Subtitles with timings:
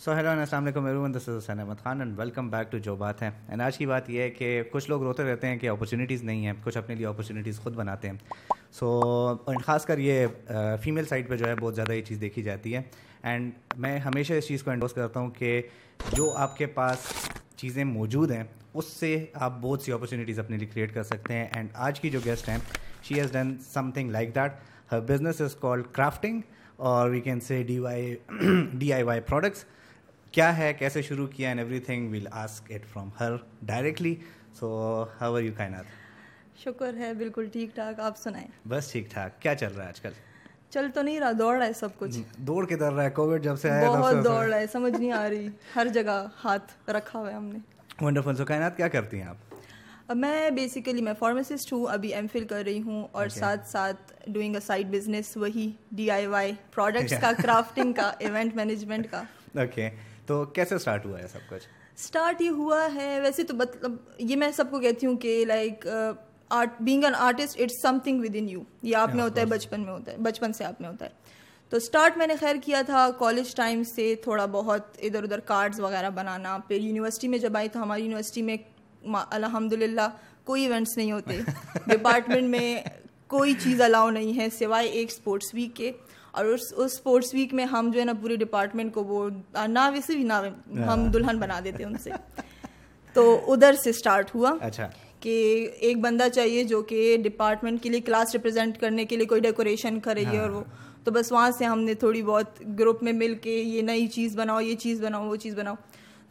[0.00, 2.94] سو hello السلام علیکم every this is Hussain Ahmed Khan and welcome back to جو
[2.96, 5.68] بات ہے۔ اینڈ آج کی بات یہ ہے کہ کچھ لوگ روتے رہتے ہیں کہ
[5.68, 8.16] اپرچونیٹیز نہیں ہیں، کچھ اپنے لیے اپرچونیٹیز خود بناتے ہیں۔
[8.72, 10.26] سو خاص کر یہ
[10.82, 12.82] فیمیل سائڈ پہ جو ہے بہت زیادہ یہ چیز دیکھی جاتی ہے۔
[13.22, 15.60] اینڈ میں ہمیشہ اس چیز کو انڈوس کرتا ہوں کہ
[16.12, 17.06] جو آپ کے پاس
[17.56, 18.44] چیزیں موجود ہیں،
[18.74, 22.10] اس سے آپ بہت سی اپرچونیٹیز اپنے لیے کریٹ کر سکتے ہیں۔ اینڈ آج کی
[22.10, 22.58] جو گیسٹ ہیں
[23.02, 23.54] she has done
[23.94, 24.52] something like that
[24.92, 26.40] her business is called crafting
[26.76, 28.14] اور we can say D Y
[28.72, 29.64] D I Y products
[30.32, 34.14] کیا ہے کیسے شروع کیا and everything will ask it from her directly
[34.58, 35.84] so how are you Kainat
[36.58, 40.00] شکر ہے بالکل ٹھیک ٹھاک آپ سنائیں۔ بس ٹھیک ٹھاک کیا چل رہا ہے آج
[40.00, 40.10] کل؟
[40.70, 43.44] چل تو نہیں رہا دوڑ رہا ہے سب کچھ۔ دوڑ کے در رہا ہے؟ کووڈ
[43.44, 47.18] جب سے آیا بہت دوڑ رہا ہے سمجھ نہیں آ رہی۔ ہر جگہ ہاتھ رکھا
[47.18, 47.58] ہوا ہے ہم نے۔
[48.00, 52.44] ونڈرفل سو کائنات کیا کرتی ہیں آپ؟ میں بیسیکلی میں فارماسسٹ ہوں ابھی ایم فل
[52.44, 57.14] کر رہی ہوں اور ساتھ ساتھ ڈوئنگ اے سائڈ بزنس وہی ڈی آئی وائی پروڈکٹس
[57.20, 59.22] کا کرافٹنگ کا ایونٹ مینجمنٹ کا۔
[59.54, 59.90] اوکے
[60.30, 61.62] تو کیسے اسٹارٹ ہوا ہے سب کچھ؟
[61.98, 65.86] اسٹارٹ یہ ہوا ہے ویسے تو مطلب یہ میں سب کو کہتی ہوں کہ like
[66.50, 69.92] art being an artist it's something within you یہ آپ میں ہوتا ہے بچپن میں
[69.92, 71.10] ہوتا ہے بچپن سے آپ میں ہوتا ہے۔
[71.72, 75.80] تو اسٹارٹ میں نے خیر کیا تھا کالج ٹائم سے تھوڑا بہت ادھر ادھر کارڈز
[75.80, 78.56] وغیرہ بنانا۔ پھر یونیورسٹی میں جب آئی تو ہماری یونیورسٹی میں
[79.30, 80.08] الحمد للہ
[80.44, 81.38] کوئی ایونٹس نہیں ہوتے۔
[81.86, 82.76] ڈپارٹمنٹ میں
[83.26, 85.92] کوئی چیز الاؤ نہیں ہے سوائے ایک اسپورٹس ویک کے۔
[86.30, 89.30] اور اس اسپورٹس ویک میں ہم جو ہے نا پورے ڈپارٹمنٹ کو وہ
[89.66, 90.32] نہ ویسے بھی نہ
[90.86, 92.10] ہم دلہن بنا دیتے ان سے۔
[93.12, 94.88] تو ادھر سے اسٹارٹ ہوا اچھا۔
[95.20, 99.40] کہ ایک بندہ چاہیے جو کہ ڈپارٹمنٹ کے لیے کلاس ریپرزینٹ کرنے کے لیے کوئی
[99.40, 100.64] ڈیکوریشن کرے گی اور وہ۔
[101.04, 104.36] تو بس وہاں سے ہم نے تھوڑی بہت گروپ میں مل کے یہ نئی چیز
[104.36, 105.74] بناؤ یہ چیز بناؤ وہ چیز بناؤ۔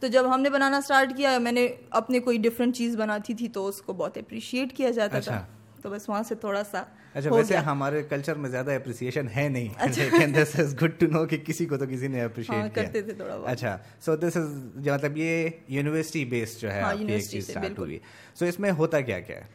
[0.00, 3.48] تو جب ہم نے بنانا اسٹارٹ کیا میں نے اپنے کوئی ڈفرینٹ چیز بناتی تھی
[3.48, 5.46] تو اس کو بہت اپریشیٹ کیا جاتا تھا۔
[5.82, 9.68] تو بس وہاں سے تھوڑا سا اچھا ویسے ہمارے کلچر میں زیادہ اپریسیشن ہے نہیں۔
[9.96, 13.12] لیکن this is good to know کہ کسی کو تو کسی نے اپریشیٹ کرتے تھے
[13.12, 16.82] تھوڑا اچھا سو دس از مطلب یہ یونیورسٹی بیسڈ جو ہے
[17.16, 17.98] اسٹارٹ ہوئی۔
[18.34, 19.46] سو اس میں ہوتا کیا کیا ہے؟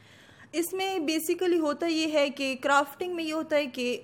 [0.51, 3.97] اس میں بیسیکلی ہوتا یہ ہے کہ کرافٹنگ میں یہ ہوتا ہے کہ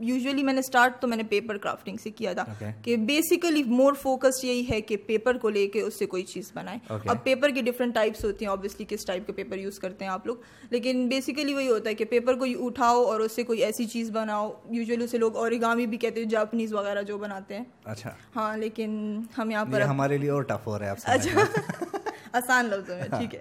[0.00, 2.44] یوزلی میں نے اسٹارٹ تو میں نے پیپر کرافٹنگ سے کیا تھا
[2.82, 6.50] کہ بیسیکلی مور فوکس یہی ہے کہ پیپر کو لے کے اس سے کوئی چیز
[6.54, 10.04] بنائے اب پیپر کی ڈفرنٹ ٹائپس ہوتی ہیں آبویسلی کس ٹائپ کے پیپر یوز کرتے
[10.04, 10.36] ہیں آپ لوگ۔
[10.70, 14.10] لیکن بیسیکلی وہی ہوتا ہے کہ پیپر کو اٹھاؤ اور اس سے کوئی ایسی چیز
[14.10, 18.56] بناؤ۔ یوزلی اسے لوگ اوریگامی بھی کہتے ہیں جاپنیز وغیرہ جو بناتے ہیں۔ اچھا۔ ہاں
[18.56, 21.38] لیکن ہم یہاں پر ہمارے لیے اور ٹف ہو رہا ہے اچھا۔
[22.32, 23.40] آسان لفظوں میں ٹھیک ہے۔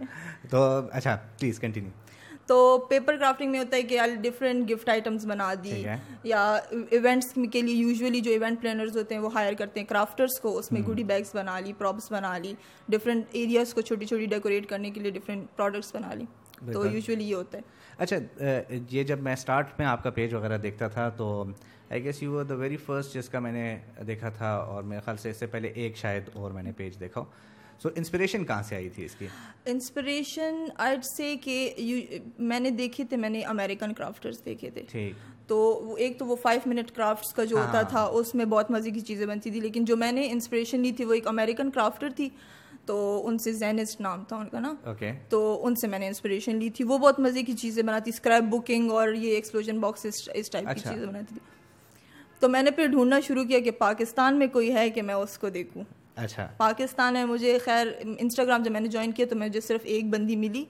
[0.50, 1.92] تو اچھا پلیز کنٹینیو
[2.48, 5.84] تو پیپر کرافٹنگ میں ہوتا ہے کہ ڈفرینٹ گفٹ آئٹمس بنا دی
[6.24, 6.60] یا
[6.92, 10.58] ایونٹس کے لیے یوزلی جو ایونٹ پلانرز ہوتے ہیں وہ ہائر کرتے ہیں کرافٹرس کو
[10.58, 12.54] اس میں گڈی بیگس بنا لی پراپس بنا لی
[12.90, 16.26] ڈفرینٹ ایریاز کو چھوٹی چھوٹی ڈیکوریٹ کرنے کے لیے ڈفرینٹ پروڈکٹس بنا لی۔
[16.74, 17.64] تو یوزلی یہ ہوتا ہے۔
[17.98, 18.16] اچھا
[18.90, 21.44] یہ جب میں اسٹارٹ میں آپ کا پیج وغیرہ دیکھتا تھا تو
[21.90, 25.18] I guess you the very first جس کا میں نے دیکھا تھا اور میرے خیال
[25.18, 27.24] سے اس سے پہلے ایک شاید اور میں نے پیج دیکھا
[27.84, 29.28] سو انسپریشن کہاں سے آئی تھی اس کی؟
[29.66, 31.74] انسپریشن آئٹ سے کہ
[32.40, 34.84] میں نے دیکھے تھے میں نے امیریکن کرافٹرس دیکھے تھے۔
[35.48, 38.92] تو ایک تو وہ فائیو منٹ کرافٹس کا جو ہوتا تھا اس میں بہت مزے
[38.92, 42.10] کی چیزیں بنتی تھی لیکن جو میں نے انسپریشن لی تھی وہ ایک امیریکن کرافٹر
[42.10, 42.30] تھی۔
[42.86, 44.74] تو ان سے زینسٹ نام تھا ان کا نا۔
[45.30, 48.44] تو ان سے میں نے انسپریشن لی تھی۔ وہ بہت مزے کی چیزیں بناتی اسکریپ
[48.44, 51.40] بکنگ اور یہ ایکسپلوژن باکس اس ٹائپ کی چیزیں بناتی تھی
[52.40, 55.38] تو میں نے پھر ڈھونڈنا شروع کیا کہ پاکستان میں کوئی ہے کہ میں اس
[55.38, 55.84] کو دیکھوں۔
[56.18, 57.88] اچھا۔ پاکستان میں مجھے خیر
[58.20, 60.66] انسٹاگرام جب میں نے جوائن کیا تو مجھے صرف ایک بندی ملی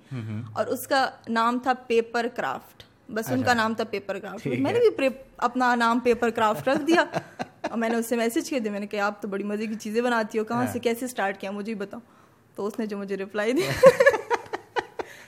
[0.53, 4.72] اور اس کا نام تھا پیپر کرافٹ۔ بس ان کا نام تھا پیپر کرافٹ۔ میں
[4.74, 7.06] نے بھی اپنا نام پیپر کرافٹ رکھ دیا
[7.62, 9.68] اور میں نے اس سے میسج کیا دیا میں نے کہا آپ تو بڑی مزے
[9.68, 12.00] کی چیزیں بناتی ہو کہاں سے کیسے اسٹارٹ کیا مجھے بتاؤ۔
[12.56, 13.72] تو اس نے جو مجھے ریپلائی دیا۔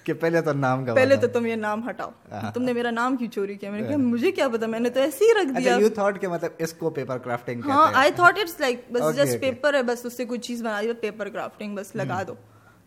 [0.03, 2.09] کہ پہلے تو نام کا پہلے تو تم یہ نام ہٹاؤ۔
[2.53, 4.89] تم نے میرا نام کیوں چوری کیا؟ میں نے کہا مجھے کیا پتا؟ میں نے
[4.89, 8.11] تو ایسے ہی رکھ دیا۔ یو تھاٹ کہ مطلب اس کو پیپر کرافٹنگ ہاں آئی
[8.15, 11.29] تھاٹ اٹس لائک بس جسٹ پیپر ہے بس اس سے کوئی چیز بنا دی پیپر
[11.29, 12.33] کرافٹنگ بس لگا دو۔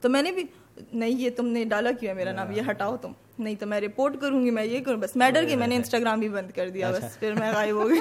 [0.00, 0.44] تو میں نے بھی
[0.92, 3.80] نہیں یہ تم نے ڈالا کیوں ہے میرا نام؟ یہ ہٹاؤ تم۔ نہیں تو میں
[3.80, 6.68] رپورٹ کروں گی میں یہ کروں بس میڈر کی میں نے انسٹاگرام بھی بند کر
[6.68, 8.00] دیا بس پھر میں غائب ہو گئی۔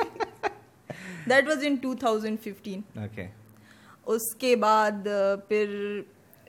[1.29, 2.81] That was in two thousand fifteen
[4.05, 5.07] اس کے بعد
[5.47, 5.99] پھر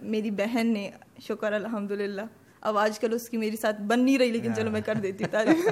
[0.03, 0.91] میری بہن نے
[1.21, 2.23] شکر الحمد للہ
[2.63, 5.25] اب آج کل اس کی میری ساتھ بن نہیں رہی لیکن چلو میں کر دیتی
[5.31, 5.67] تعریف۔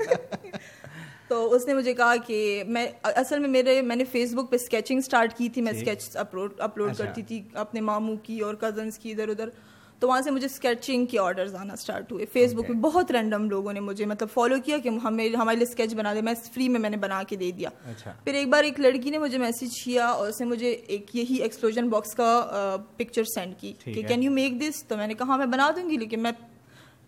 [1.29, 4.57] تو اس نے مجھے کہا کہ میں اصل میں میرے میں نے فیس بک پہ
[4.57, 8.99] اسکیچنگ اسٹارٹ کی تھی میں اسکیچ اپلوڈ اپلوڈ کرتی تھی اپنے ماموں کی اور کزنس
[8.99, 9.49] کی ادھر ادھر۔
[10.01, 13.51] تو وہاں سے مجھے اسکیچنگ کے آرڈرز آنا اسٹارٹ ہوئے۔ فیس بک پہ بہت رینڈم
[13.51, 16.69] لوگوں نے مجھے مطلب فالو کیا کہ ہمیں ہمارے لیے اسکیچ بنا دے۔ میں فری
[16.69, 17.69] میں میں نے بنا کے دے دیا۔
[18.25, 21.35] پھر ایک بار ایک لڑکی نے مجھے میسج کیا اور اس نے مجھے ایک یہی
[21.35, 22.31] ایکسپلوژن باکس کا
[22.97, 25.91] پکچر سینڈ کی کہ کین یو میک دس تو میں نے کہا میں بنا دوں
[25.91, 26.33] گی لیکن میں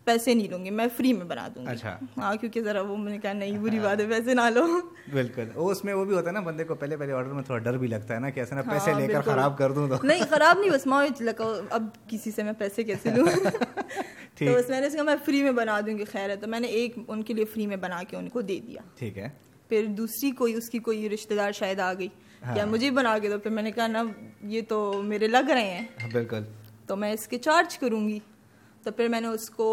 [0.05, 2.97] پیسے نہیں لوں گی میں فری میں بنا دوں گی۔ اچھا۔ ہاں کیونکہ ذرا وہ
[2.97, 4.67] میں نے کہا نہیں بری بات ہے پیسے نہ لو۔
[5.13, 7.59] بالکل۔ اس میں وہ بھی ہوتا ہے نا بندے کو پہلے پہلے آرڈر میں تھوڑا
[7.59, 10.23] ڈر بھی لگتا ہے نا کہ نا پیسے لے کر خراب کر دوں تو۔ نہیں
[10.31, 13.27] خراب نہیں بس ماں لگا اب کسی سے میں پیسے کیسے لوں؟
[14.39, 16.61] تو بس میں نے کہا میں فری میں بنا دوں گی خیر ہے۔ تو میں
[16.61, 19.29] نے ایک ان کے لیے فری میں بنا کے ان کو دے دیا۔ ٹھیک ہے۔
[19.69, 22.09] پھر دوسری کوئی اس کی کوئی رشتے دار شاید آ گئی
[22.57, 24.03] یا مجھے بنا کے دو۔ پھر میں نے کہا نا
[24.43, 26.43] یہ تو میرے لگ رہے ہیں۔ بالکل۔
[26.87, 28.19] تو میں اس کے چارج کروں گی۔
[28.85, 29.67] تو پھر میں نے اس کو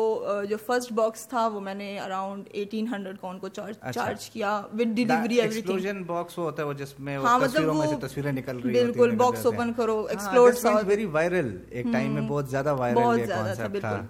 [0.50, 4.56] جو فرسٹ باکس تھا وہ میں نے اراؤنڈ ایٹین ہنڈریڈ کا ان کو چارج کیا
[4.74, 8.74] ود ڈیلیوری ایوریتھنگ باکس ہوتا ہے وہ جس میں ہاں مطلب وہ تصویریں نکل رہی
[8.74, 13.80] بالکل باکس اوپن کرو ایکسپلور ویری وائرل ایک ٹائم میں بہت زیادہ وائرل یہ کانسیپٹ
[13.80, 14.02] تھا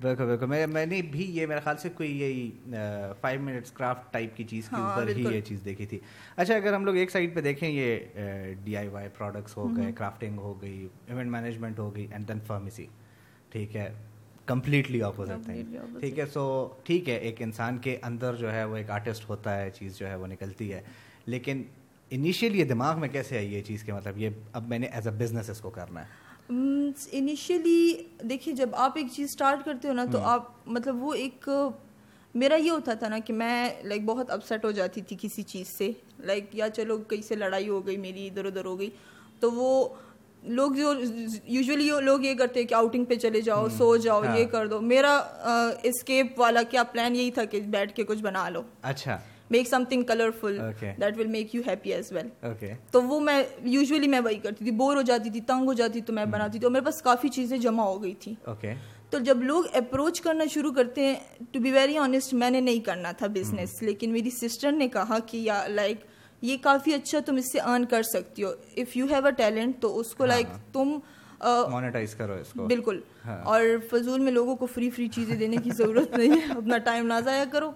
[0.00, 2.50] بالکل۔ بالکل میں میں نے بھی یہ میرے خیال سے کوئی یہی
[3.20, 5.98] فائیو منٹس کرافٹ ٹائپ کی چیز کے اوپر ہی یہ چیز دیکھی تھی۔
[6.36, 9.92] اچھا اگر ہم لوگ ایک سائڈ پہ دیکھیں یہ ڈی آئی وائی پروڈکٹس ہو گئے
[9.92, 12.86] کرافٹنگ ہو گئی ایونٹ مینجمنٹ ہو گئی اینڈ دین فارمیسی
[13.50, 13.92] ٹھیک ہے۔
[14.48, 18.76] کمپلیٹلی اپوزٹ تھنگ ٹھیک ہے؟ سو ٹھیک ہے ایک انسان کے اندر جو ہے وہ
[18.76, 20.80] ایک آرٹسٹ ہوتا ہے چیز جو ہے وہ نکلتی ہے۔
[21.26, 21.62] لیکن
[22.10, 25.14] انیشیلی دماغ میں کیسے آئی یہ چیز کہ مطلب؟ یہ اب میں نے ایز اے
[25.14, 26.06] بزنس اس کو کرنا ہے۔
[27.12, 31.48] انیشیلی دیکھیے جب آپ ایک چیز اسٹارٹ کرتے ہو نا تو آپ مطلب وہ ایک
[32.34, 35.68] میرا یہ ہوتا تھا نا کہ میں لائک بہت اپسیٹ ہو جاتی تھی کسی چیز
[35.68, 38.90] سے۔ لائک یا چلو کہیں سے لڑائی ہو گئی میری ادھر ادھر ہو گئی
[39.40, 39.88] تو وہ
[40.42, 40.92] لوگ جو
[41.44, 45.16] یوزلی لوگ یہ کرتے کہ آؤٹنگ پہ چلے جاؤ سو جاؤ یہ کر دو۔ میرا
[45.82, 49.18] اسکیپ والا کیا پلان یہی تھا کہ بیٹھ کے کچھ بنا لو۔ اچھا۔
[49.50, 50.58] Make something colourful
[51.00, 52.28] that will make you happy as well
[52.90, 56.00] تو وہ میں یوزلی میں وہی کرتی تھی۔ بور ہو جاتی تھی تنگ ہو جاتی
[56.00, 58.34] تو میں بناتی تھی اور میرے پاس کافی چیزیں جمع ہو گئی تھی
[59.10, 61.14] تو جب لوگ اپروچ کرنا شروع کرتے ہیں
[61.52, 65.18] ٹو بی ویری آنےسٹ میں نے نہیں کرنا تھا بزنس لیکن میری سسٹر نے کہا
[65.26, 66.00] کہ یا لائک
[66.42, 69.80] یہ کافی اچھا تم اس سے ارن کر سکتی ہو۔ If you have a talent
[69.80, 70.98] تو اس کو لائک تم
[71.70, 73.00] مانیٹائز کرو اس کو۔ بالکل۔
[73.44, 77.06] اور فضول میں لوگوں کو فری فری چیزیں دینے کی ضرورت نہیں ہے۔ اپنا ٹائم
[77.06, 77.70] نہ ضائع کرو۔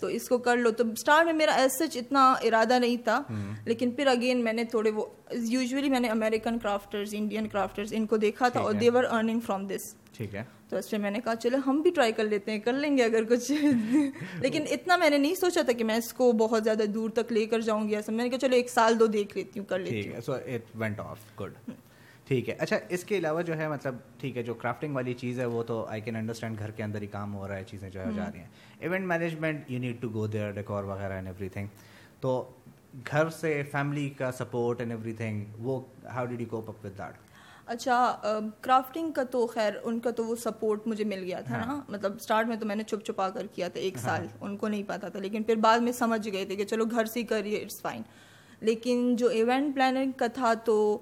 [0.00, 3.22] تو اس کو کر لو۔ تو اسٹارٹ میں میرا ایز سچ اتنا ارادہ نہیں تھا۔
[3.64, 8.06] لیکن پھر اگین میں نے تھوڑے وہ یوزلی میں نے امیریکن کرافٹرز انڈین کرافٹرز ان
[8.06, 11.18] کو دیکھا تھا اور دیور ارننگ فرام دس ٹھیک ہے۔ تو اس پہ میں نے
[11.24, 13.52] کہا چلو ہم بھی ٹرائی کر لیتے ہیں کر لیں گے اگر کچھ۔
[14.40, 17.32] لیکن اتنا میں نے نہیں سوچا تھا کہ میں اس کو بہت زیادہ دور تک
[17.32, 19.66] لے کر جاؤں گی ایسا۔ میں نے کہا چلو ایک سال دو دیکھ لیتی ہوں
[19.66, 21.74] کر لیتی ہوں۔
[22.26, 25.40] ٹھیک ہے۔ اچھا اس کے علاوہ جو ہے مطلب ٹھیک ہے جو کرافٹنگ والی چیز
[25.40, 27.90] ہے وہ تو آئی کین انڈرسٹینڈ گھر کے اندر ہی کام ہو رہا ہے چیزیں
[27.90, 28.46] جو ہے جا رہی ہیں۔
[28.78, 31.66] Event management you need to go there decor وغیرہ اینڈ ایوری تھنگ
[32.20, 32.50] تو
[33.06, 36.98] گھر سے فیملی کا سپورٹ اینڈ ایوری تھنگ وہ how did you cope up with
[36.98, 37.31] that
[37.66, 41.64] اچھا کرافٹنگ کا تو خیر ان کا تو وہ سپورٹ مجھے مل گیا تھا نا
[41.64, 44.36] ہاں۔ مطلب اسٹارٹ میں تو میں نے چھپ چھپا کر کیا تھا ایک سال ہاں۔
[44.40, 47.04] ان کو نہیں پتا تھا لیکن پھر بعد میں سمجھ گئے تھے کہ چلو گھر
[47.04, 48.02] سے ہی کریے اٹس فائن
[48.60, 50.98] لیکن جو ایونٹ پلاننگ کا تھا تو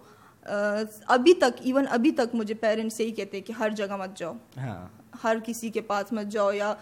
[1.07, 4.87] ابھی تک ایون ابھی تک مجھے پیرنٹس یہی کہتے کہ ہر جگہ مت جاؤ ہاں۔
[5.25, 6.75] ہر کسی کے پاس مت جاؤ یا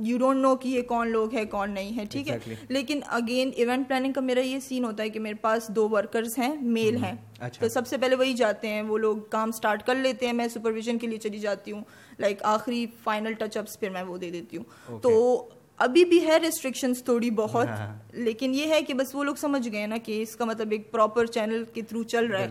[0.00, 2.38] یو ڈونٹ نو کہ یہ کون لوگ ہے کون نہیں ہے ٹھیک ہے؟
[2.68, 6.38] لیکن اگین ایونٹ پلاننگ کا میرا یہ سین ہوتا ہے کہ میرے پاس دو ورکرز
[6.38, 9.86] ہیں میل ہیں۔ اچھا۔ تو سب سے پہلے وہی جاتے ہیں وہ لوگ کام اسٹارٹ
[9.86, 11.82] کر لیتے ہیں میں سپرویژن کے لیے چلی جاتی ہوں۔
[12.18, 16.38] لائک آخری فائنل ٹچ اپس پھر میں وہ دے دیتی ہوں۔ تو ابھی بھی ہے
[16.38, 19.96] ریسٹرکشنس تھوڑی بہت ہاں، ہاں۔ لیکن یہ ہے کہ بس وہ لوگ سمجھ گئے نا
[19.96, 22.48] کہ اس کا مطلب ایک پراپر چینل کے تھرو چل رہا ہے۔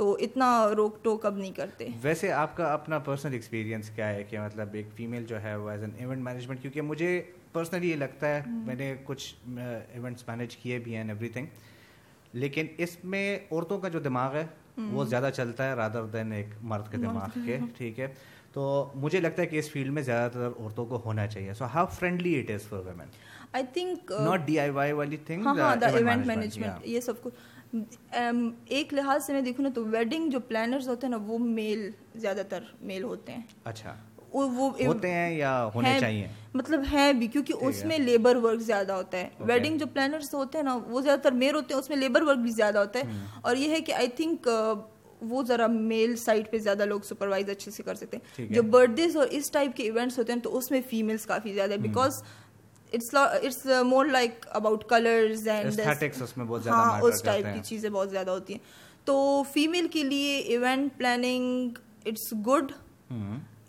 [0.00, 4.22] تو اتنا روک ٹوک اب نہیں کرتے۔ ویسے آپ کا اپنا پرسنل ایکسپیرینس کیا ہے
[4.24, 7.10] کہ مطلب ایک فیمیل جو ہے وہ ایز این ایونٹ مینجمنٹ کیونکہ مجھے
[7.52, 11.46] پرسنلی یہ لگتا ہے میں نے کچھ ایونٹس مینیج کیے بھی ہیں ایوری تھنگ
[12.32, 14.46] لیکن اس میں عورتوں کا جو دماغ ہے
[14.92, 18.06] وہ زیادہ چلتا ہے رادر دین ایک مرد کے دماغ کے ٹھیک ہے۔
[18.52, 21.64] تو مجھے لگتا ہے کہ اس فیلڈ میں زیادہ تر عورتوں کو ہونا چاہیے۔ So
[21.74, 23.06] how friendly it is for women
[23.52, 27.34] I think not D I Y والی تھنگ ایونٹ مینجمنٹ یہ سب کچھ۔
[28.66, 31.90] ایک لحاظ سے میں دیکھوں نا تو ویڈنگ جو پلانرز ہوتے ہیں نا وہ میل
[32.14, 33.94] زیادہ تر میل ہوتے ہیں۔ اچھا۔
[34.32, 38.92] وہ ہوتے ہیں یا ہونے چاہیے؟ مطلب ہے بھی کیونکہ اس میں لیبر ورک زیادہ
[38.92, 41.88] ہوتا ہے۔ ویڈنگ جو پلانرز ہوتے ہیں نا وہ زیادہ تر میل ہوتے ہیں اس
[41.88, 43.04] میں لیبر ورک بھی زیادہ ہوتا ہے۔
[43.40, 44.48] اور یہ ہے کہ آئی تھنک
[45.20, 48.90] وہ ذرا میل سائٹ پہ زیادہ لوگ سپروائز اچھے سے کر سکتے ہیں۔ جو برتھ
[48.90, 51.76] ڈیز اور اس ٹائپ کے ایونٹس ہوتے ہیں تو اس میں فیمیلس کافی زیادہ ہے۔
[51.76, 52.22] Because
[52.94, 55.80] it's more like about colours and
[56.66, 61.78] ہاں اس ٹائپ کی چیزیں بہت زیادہ ہوتی ہیں تو فیمیل کے لیے ایونٹ پلاننگ
[62.06, 62.72] اٹس گڈ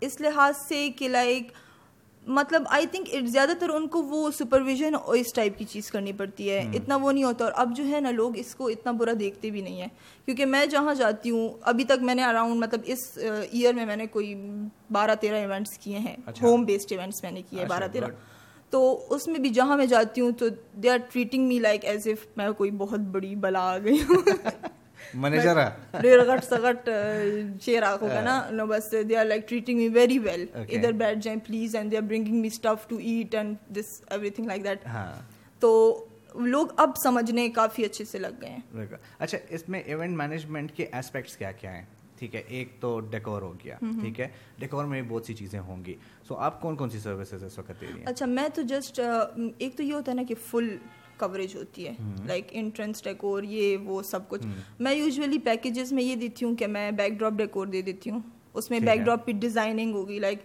[0.00, 1.52] اس لحاظ سے کہ لائک
[2.26, 6.12] مطلب آئی تھنک زیادہ تر ان کو وہ سپرویژن اور اس ٹائپ کی چیز کرنی
[6.12, 8.92] پڑتی ہے اتنا وہ نہیں ہوتا اور اب جو ہے نا لوگ اس کو اتنا
[8.92, 9.86] برا دیکھتے بھی نہیں ہے
[10.24, 13.18] کیونکہ میں جہاں جاتی ہوں ابھی تک میں نے اراؤنڈ مطلب اس
[13.50, 14.34] ایئر میں میں نے کوئی
[14.92, 18.06] بارہ تیرہ ایونٹس کیے ہیں ہوم بیسڈ ایونٹس میں نے کیے بارہ تیرہ
[18.72, 22.08] تو اس میں بھی جہاں میں جاتی ہوں تو they are treating me like as
[22.08, 24.22] if میں کوئی بہت بڑی بلا آ گئی ہوں۔
[26.44, 26.88] سگٹ
[27.62, 31.40] شیر کا نا۔ نو بس they are like treating me very well ادھر بیٹھ جائیں
[31.46, 34.78] please and they are bringing me stuff to eat and this everything like that
[35.60, 38.86] تو لوگ اب سمجھنے کافی اچھے سے لگ گئے ہیں۔
[39.18, 41.84] اچھا اس میں ایونٹ مینجمنٹ کے اسپیکٹس کیا کیا ہیں؟
[42.22, 45.60] ٹھیک ہے ایک تو ڈیکور ہو گیا ٹھیک ہے۔ ڈیکور میں بھی بہت سی چیزیں
[45.60, 45.94] ہوں گی۔
[46.28, 49.00] سو آپ کون کون سی سروسز اس وقت دے رہی ہیں؟ اچھا میں تو جسٹ
[49.58, 50.76] ایک تو یہ ہوتا ہے نا کہ فل
[51.16, 51.92] کوریج ہوتی ہے
[52.26, 54.46] لائک انٹرنس ڈیکور یہ وہ سب کچھ۔
[54.78, 58.20] میں یوزولی پیکیجز میں یہ دیتی ہوں کہ میں بیک ڈراپ ڈیکور دے دیتی ہوں۔
[58.54, 60.38] اس میں بیک ڈراپ کی ڈیزائننگ ہوگی لائک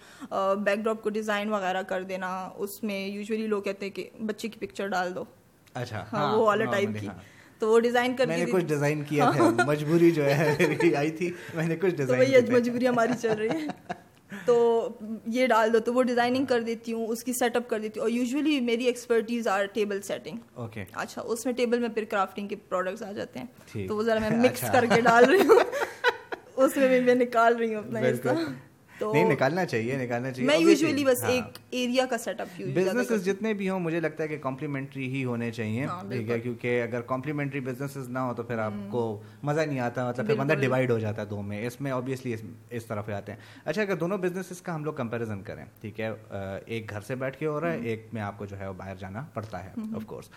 [0.64, 4.48] بیک ڈراپ کو ڈیزائن وغیرہ کر دینا۔ اس میں یوزولی لوگ کہتے ہیں کہ بچے
[4.48, 5.24] کی پکچر ڈال دو۔
[5.74, 8.66] اچھا ہاں, ہاں، وہ والا ٹائپ کی۔ ہاں۔ تو وہ ڈیزائن کر میں نے کچھ
[8.66, 10.56] ڈیزائن کیا تھا مجبوری جو ہے
[10.98, 13.68] آئی تھی۔ میں نے کچھ ڈیزائن مجبوری ہماری چل رہی ہے۔
[14.46, 14.90] تو
[15.26, 18.00] یہ ڈال دو تو وہ ڈیزائننگ کر دیتی ہوں اس کی سیٹ اپ کر دیتی
[18.00, 20.60] ہوں۔ اور یوزلی میری ایکسپرٹیز آر ٹیبل سیٹنگ
[20.94, 24.20] اچھا اس میں ٹیبل میں پھر کرافٹنگ کے پروڈکٹس آ جاتے ہیں۔ تو وہ ذرا
[24.20, 25.60] میں مکس اچھا۔ کر کے ڈال رہی ہوں۔
[26.56, 28.00] اس میں بھی میں نکال رہی ہوں اپنا
[29.02, 33.26] نہیں نکالنا چاہیے نکالنا چاہیے۔ میں یوزلی بس ہاں۔ ایک ایریا کا سیٹ اپ بزنس
[33.26, 37.02] جتنے بھی ہوں مجھے لگتا ہے کہ کمپلیمنٹری ہی ہونے چاہیے ٹھیک ہے؟ کیونکہ اگر
[37.02, 40.92] کمپلیمنٹری بزنس نہ ہو تو پھر آپ کو مزہ نہیں آتا مطلب پھر بندہ ڈیوائڈ
[40.92, 42.36] ہو جاتا ہے دو میں۔ اس میں آبویسلی
[42.70, 46.10] اس طرف آتے ہیں۔ اچھا اگر دونوں بزنسز کا ہم لوگ کمپیریزن کریں ٹھیک ہے؟
[46.66, 48.74] ایک گھر سے بیٹھ کے ہو رہا ہے ایک میں آپ کو جو ہے وہ
[48.74, 50.30] باہر جانا پڑتا ہے آف کورس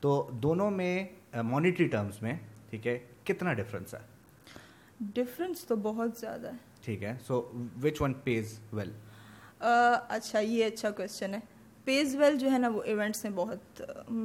[0.00, 1.04] تو دونوں میں
[1.42, 2.34] مانیٹری ٹرمس میں
[2.70, 4.15] ٹھیک ہے؟ کتنا ڈفرینس ہے؟
[5.00, 8.90] ڈفرینس تو بہت زیادہ ہے۔ ٹھیک ہے۔ So which one pays well
[10.08, 11.40] اچھا یہ اچھا کوشچن ہے۔
[11.84, 13.82] پیز ویل جو ہے نا وہ ایونٹس میں بہت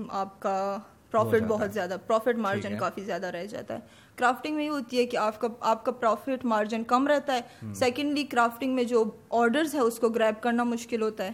[0.10, 0.78] آپ کا
[1.12, 3.80] پروفٹ بہت زیادہ پروفٹ مارجن کافی زیادہ رہ جاتا ہے۔
[4.16, 7.74] کرافٹنگ میں یہ ہوتی ہے کہ آپ کا آپ کا پروفٹ مارجن کم رہتا ہے۔
[7.74, 11.32] سیکنڈلی کرافٹنگ میں جو آرڈرز ہے اس کو گریب کرنا مشکل ہوتا ہے۔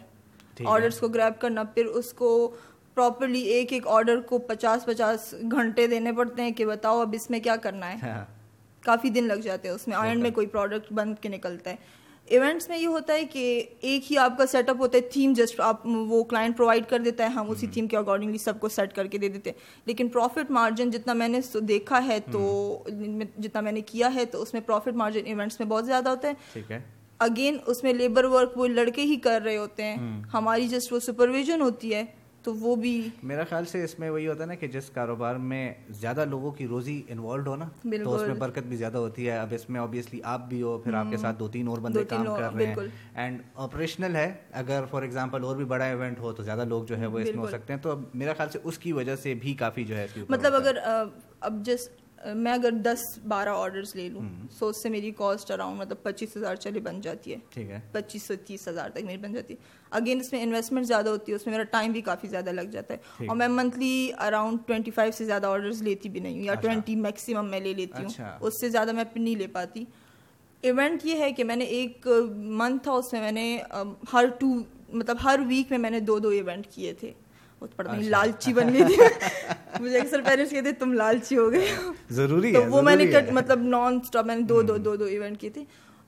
[0.65, 2.56] آرڈرس کو گریب کرنا پھر اس کو
[2.94, 7.29] پراپرلی ایک ایک آرڈر کو پچاس پچاس گھنٹے دینے پڑتے ہیں کہ بتاؤ اب اس
[7.29, 8.25] میں کیا کرنا ہے۔ ہاں۔
[8.88, 11.75] کافی دن لگ جاتے ہیں اس میں آئرن میں کوئی پروڈکٹ بن کے نکلتا ہے۔
[12.25, 15.34] ایونٹس میں یہ ہوتا ہے کہ ایک ہی آپ کا سیٹ اپ ہوتا ہے تھیم
[15.36, 17.74] جسٹ آپ وہ کلائنٹ پرووائڈ کر دیتا ہے ہم اسی hmm.
[17.74, 21.13] تھیم کے اکارڈنگلی سب کو سیٹ کر کے دے دیتے ہیں۔ لیکن پروفٹ مارجن جتنا
[21.13, 22.39] میں نے دیکھا ہے تو
[22.89, 23.24] hmm.
[23.38, 26.27] جتنا میں نے کیا ہے تو اس میں پروفٹ مارجن ایونٹس میں بہت زیادہ ہوتا
[26.27, 26.82] ہے۔ ہے۔
[27.20, 30.29] اگین اس میں لیبر ورک وہ لڑکے ہی کر رہے ہوتے ہیں۔ hmm.
[30.34, 32.03] ہماری جسٹ وہ سپرویژن ہوتی ہے۔
[32.48, 35.36] تو وہ بھی میرا خیال سے اس میں وہی ہوتا ہے نا کہ جس کاروبار
[35.36, 37.66] میں زیادہ لوگوں کی روزی انوالوڈ ہونا
[38.04, 40.77] تو اس میں برکت بھی زیادہ ہوتی ہے۔ اب اس میں آبیسلی آپ بھی ہو
[40.77, 42.75] پھر آپ کے ساتھ دو تین اور بندے کام کر رہے ہیں۔
[43.16, 46.98] اینڈ آپریشنل ہے اگر فار ایگزامپل اور بھی بڑا ایونٹ ہو تو زیادہ لوگ جو
[46.98, 49.34] ہے وہ اس میں ہو سکتے ہیں۔ تو میرا خیال سے اس کی وجہ سے
[49.34, 50.77] بھی کافی جو ہے مطلب اگر
[51.39, 51.89] اب جس
[52.36, 56.38] میں اگر دس بارہ آرڈرز لے لوں سو اس سے میری کاسٹ اراؤنڈ مطلب پچیس
[56.38, 57.38] ہزار چلے بن جاتی ہے۔
[57.91, 61.31] پچیس سے تیس ہزار تک میری بن جاتی ہے۔ اگین اس میں انویسٹمنٹ زیادہ ہوتی
[61.31, 64.57] ہے اس میں میرا ٹائم بھی کافی زیادہ لگ جاتا ہے۔ اور میں منتھلی اراؤنڈ
[64.65, 68.03] ٹوئنٹی فائیو سے زیادہ آرڈرز لیتی بھی نہیں ہوں یا ٹوئنٹی میکسیمم میں لے لیتی
[68.03, 68.10] ہوں۔
[68.41, 69.86] اس سے زیادہ میں نہیں لے پاتی۔
[70.62, 73.62] ایونٹ یہ ہے کہ میں نے ایک منتھ تھا اس میں میں نے
[74.13, 74.48] ہر ٹو
[74.89, 77.12] مطلب ہر ویک میں میں نے دو دو ایونٹ کیے تھے۔
[77.60, 78.96] پڑھتا ہوں لالچی بن گئی تھی۔
[79.82, 81.68] مجھے اکثر پیرنٹس کہتے تم لالچی ہو گئے
[82.10, 85.40] ضروری تو وہ میں نے مطلب نان اسٹاپ میں نے دو دو دو دو ایونٹ
[85.40, 85.66] کی تھی۔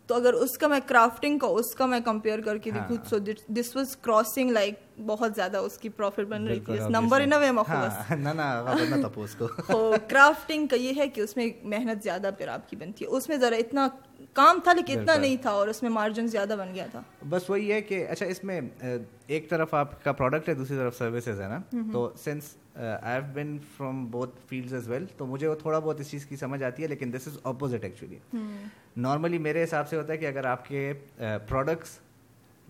[0.08, 3.18] تو اگر اس کا میں کرافٹنگ کا اس کا میں کمپیئر کر کے دیکھوں so
[3.50, 4.74] this was crossing like
[5.06, 9.48] بہت زیادہ اس کی پروفٹ بن رہی تھی نمبر ان وے مخصوص کو۔
[10.08, 13.30] کرافٹنگ کا یہ ہے کہ اس میں محنت زیادہ پھر آپ کی بنتی ہے۔ اس
[13.30, 13.88] میں ذرا اتنا
[14.34, 17.50] کام تھا لیکن اتنا نہیں تھا اور اس میں مارجن زیادہ بن گیا تھا۔ بس
[17.50, 18.62] وہی ہے کہ اچھا اس میں
[19.28, 21.60] ایک طرف آپ کا پروڈکٹ ہے دوسری طرف سروسز ہے نا؟
[21.94, 26.00] تو since I have been from بہت فیلڈز از ویل تو مجھے وہ تھوڑا بہت
[26.00, 28.38] اس چیز کی سمجھ آتی ہے لیکن this is opposite actually
[28.98, 30.94] normally میرے حساب سے ہوتا ہے کہ اگر آپ کے
[31.48, 32.00] پروڈکٹس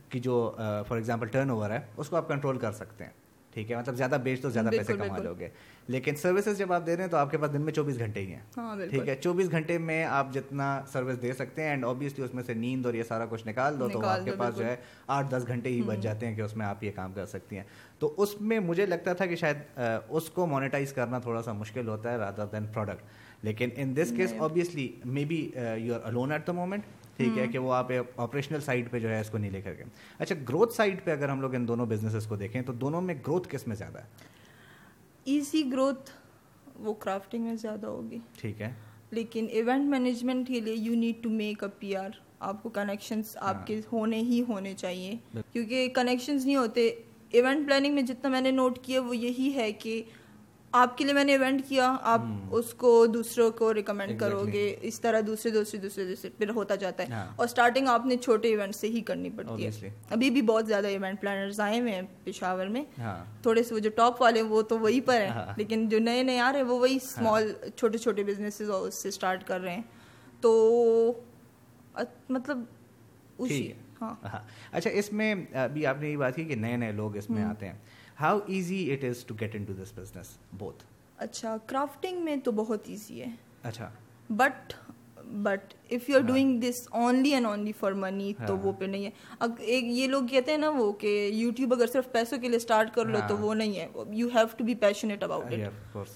[0.10, 0.51] کی جو
[0.88, 3.12] فار ایگزامپل ٹرن اوور ہے اس کو آپ کنٹرول کر سکتے ہیں۔
[3.54, 5.48] ٹھیک ہے؟ مطلب زیادہ بیچ تو زیادہ پیسے کما لو گے
[5.88, 8.20] لیکن سروسز جب آپ دے رہے ہیں تو آپ کے پاس دن میں چوبیس گھنٹے
[8.20, 12.25] ہی ہیں۔ ٹھیک ہے؟ چوبیس گھنٹے میں آپ جتنا سروس دے سکتے ہیں اینڈ آبیسلی
[12.25, 14.66] اس میں سے نیند اور یہ سارا کچھ نکال دو تو آپ کے پاس جو
[14.66, 14.75] ہے
[15.08, 17.58] آٹھ دس گھنٹے ہی بچ جاتے ہیں کہ اس میں آپ یہ کام کر سکتی
[17.58, 17.63] ہیں۔
[18.00, 21.88] تو اس میں مجھے لگتا تھا کہ شاید اس کو مونیٹائز کرنا تھوڑا سا مشکل
[21.88, 23.04] ہوتا ہے رادر دین پروڈکٹ
[23.46, 24.92] لیکن in this case obviously
[25.25, 26.84] maybe you are alone at the moment
[27.20, 29.74] ٹھیک ہے کہ وہ آپ آپریشنل سائڈ پہ جو ہے اس کو نہیں لے کر
[29.74, 29.84] کے
[30.20, 33.16] اچھا گروتھ سائڈ پہ اگر ہم لوگ ان دونوں بزنسز کو دیکھیں تو دونوں میں
[33.16, 34.04] گروتھ کس میں زیادہ ہے؟
[35.24, 36.12] ایزی گروتھ
[36.76, 38.74] وہ کرافٹنگ میں زیادہ ہوگی۔ ٹھیک ہے۔
[39.12, 42.10] لیکن ایونٹ مینجمنٹ کے لیے you need to make a P R
[42.40, 45.16] آپ کو کنیکشنس ہاں۔ آپ کے ہونے ہی ہونے چاہیے۔
[45.52, 46.88] کیونکہ کنیکشنز نہیں ہوتے۔
[47.30, 50.04] ایونٹ پلاننگ میں جتنا میں نے نوٹ کیا وہ یہی ہے کہ
[50.72, 52.22] آپ کے لیے میں نے ایونٹ کیا آپ
[52.52, 56.76] اس کو دوسروں کو ریکمینڈ کرو گے اس طرح دوسرے دوسرے دوسرے دوسرے پھر ہوتا
[56.76, 59.70] جاتا ہے۔ اور اسٹارٹنگ آپ نے چھوٹے ایونٹ سے ہی کرنی پڑتی ہے۔
[60.10, 62.84] ابھی بھی بہت زیادہ ایونٹ پلانرز آئے ہوئے ہیں پشاور میں۔
[63.42, 66.40] تھوڑے سے وہ جو ٹاپ والے وہ تو وہی پر ہیں۔ لیکن جو نئے نئے
[66.40, 69.82] آ رہے ہیں وہ وہی اسمال چھوٹے چھوٹے بزنس اس سے اسٹارٹ کر رہے ہیں۔
[70.42, 71.22] تو
[72.30, 72.58] مطلب
[74.02, 74.16] ہاں۔
[74.72, 77.44] اچھا اس میں ابھی آپ نے یہ بات کی کہ نئے نئے لوگ اس میں
[77.44, 77.78] آتے ہیں۔
[78.20, 80.84] How easy it is to get into this business both
[81.18, 83.30] اچھا کرافٹنگ میں تو بہت ایزی ہے
[83.64, 83.90] اچھا
[84.30, 84.74] but
[85.44, 89.06] but if you are doing this only and only for money تو وہ پہ نہیں
[89.06, 92.58] ہے ایک یہ لوگ کہتے ہیں نا وہ کہ یوٹیوب اگر صرف پیسوں کے لیے
[92.58, 96.10] اسٹارٹ کر لو تو وہ نہیں ہے you have to be passionate about it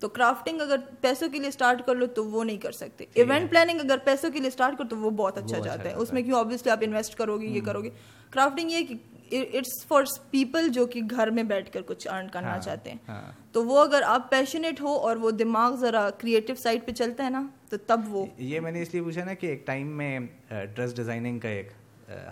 [0.00, 3.50] تو کرافٹنگ اگر پیسوں کے لیے اسٹارٹ کر لو تو وہ نہیں کر سکتے ایونٹ
[3.50, 6.22] پلاننگ اگر پیسوں کے لیے اسٹارٹ کرو تو وہ بہت اچھا جاتا ہے اس میں
[6.22, 7.90] کیوں آبویسلی آپ انویسٹ کرو گے یہ کرو گے
[8.30, 8.94] کرافٹنگ یہ کہ
[9.32, 12.98] اٹس فار پیپل جو کہ گھر میں بیٹھ کر کچھ ارن کرنا ہاں، چاہتے ہیں۔
[13.08, 17.24] ہاں۔ تو وہ اگر آپ پیشنیٹ ہو اور وہ دماغ ذرا کریٹو سائڈ پہ چلتا
[17.24, 19.86] ہے نا تو تب وہ۔ یہ میں نے اس لیے پوچھا نا کہ ایک ٹائم
[19.96, 20.20] میں
[20.50, 21.70] ڈریس ڈیزائننگ کا ایک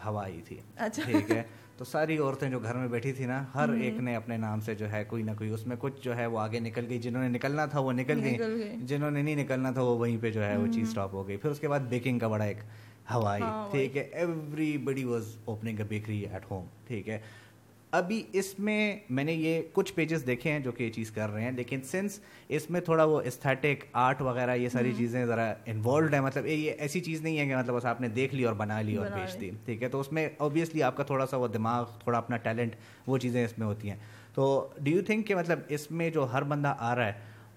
[0.06, 1.42] ہوا آئی تھی۔ اچھا۔ ٹھیک ہے۔
[1.76, 4.74] تو ساری عورتیں جو گھر میں بیٹھی تھی نا ہر ایک نے اپنے نام سے
[4.74, 7.22] جو ہے کوئی نہ کوئی اس میں کچھ جو ہے وہ آگے نکل گئی جنہوں
[7.22, 8.36] نے نکلنا تھا وہ نکل گئی
[8.82, 11.36] جنہوں نے نہیں نکلنا تھا وہ وہیں پہ جو ہے وہ چیز اسٹاپ ہو گئی۔
[11.36, 12.56] پھر اس کے بعد بیکنگ کا بڑا ایک
[13.14, 14.02] ہوائی ہاں، ٹھیک ہے
[14.78, 17.18] everybody was opening a bakery at home ٹھیک ہے۔
[17.92, 21.30] ابھی اس میں میں نے یہ کچھ پیجز دیکھے ہیں جو کہ یہ چیز کر
[21.30, 25.54] رہے ہیں لیکن سنس اس میں تھوڑا وہ استھیٹک آرٹ وغیرہ یہ ساری چیزیں ذرا
[25.66, 28.44] انوالوڈ ہیں مطلب یہ ایسی چیز نہیں ہے کہ مطلب بس آپ نے دیکھ لی
[28.44, 31.26] اور بنا لی اور بیچ دی ٹھیک ہے۔ تو اس میں اوبیسلی آپ کا تھوڑا
[31.26, 33.96] سا وہ دماغ تھوڑا اپنا ٹیلنٹ وہ چیزیں اس میں ہوتی ہیں۔
[34.34, 37.12] تو ڈو یو تھنک کہ مطلب اس میں جو ہر بندہ آ رہا ہے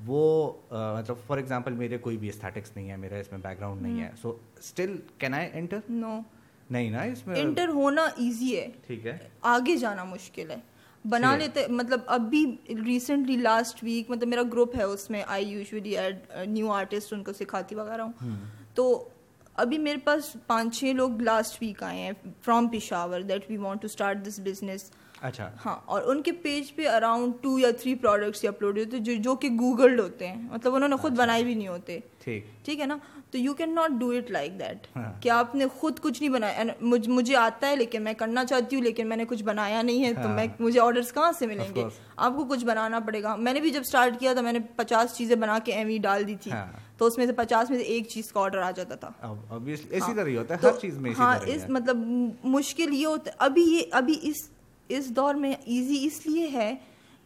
[0.05, 3.81] وہ مطلب فار ایگزامپل میرے کوئی بھی استھیٹکس نہیں ہے میرا اس میں بیک گراؤنڈ
[3.81, 6.19] نہیں ہے۔ So still can I enter no
[6.69, 10.55] نہیں نا اس میں انٹر ہونا ایزی ہے۔ ٹھیک ہے۔ آگے جانا مشکل ہے۔
[11.05, 12.45] بنا لیتے مطلب اب بھی
[12.85, 16.17] ریسنٹلی لاسٹ ویک مطلب میرا گروپ ہے اس میں I usually add
[16.47, 18.35] new artist ان کو سکھاتی وغیرہ ہوں۔
[18.73, 19.09] تو
[19.53, 23.81] ابھی میرے پاس پانچ چھ لوگ لاسٹ ویک آئے ہیں from Peshawar that we want
[23.81, 24.91] to start this business
[25.21, 29.13] اچھا۔ ہاں اور ان کے پیج پہ اراؤنڈ ٹو یا تھری پروڈکٹس اپلوڈ ہوتے جو
[29.19, 32.79] جو کہ گوگلڈ ہوتے ہیں۔ مطلب انہوں نے خود اچھا۔ بنائے بھی نہیں ہوتے۔ ٹھیک۔
[32.79, 32.97] ہے نا؟
[33.31, 34.87] تو you can not do it like that
[35.21, 36.63] کہ آپ نے خود کچھ نہیں بنایا۔
[37.07, 40.13] مجھے آتا ہے لیکن میں کرنا چاہتی ہوں لیکن میں نے کچھ بنایا نہیں ہے
[40.13, 41.83] تو میں ہاں۔ مجھے آرڈرس کہاں سے ملیں گے؟
[42.17, 44.59] آپ کو کچھ بنانا پڑے گا۔ میں نے بھی جب اسٹارٹ کیا تھا میں نے
[44.75, 47.69] پچاس چیزیں بنا کے ایم ای ڈال دی تھی۔ ہاں۔ تو اس میں سے پچاس
[47.69, 49.09] میں سے ایک چیز کا آرڈر آ جاتا تھا۔
[51.17, 51.97] ہاں۔ اس مطلب
[52.43, 54.49] مشکل یہ ہوتا ہے ابھی یہ ابھی اس
[54.97, 56.75] اس دور میں ایزی اس لیے ہے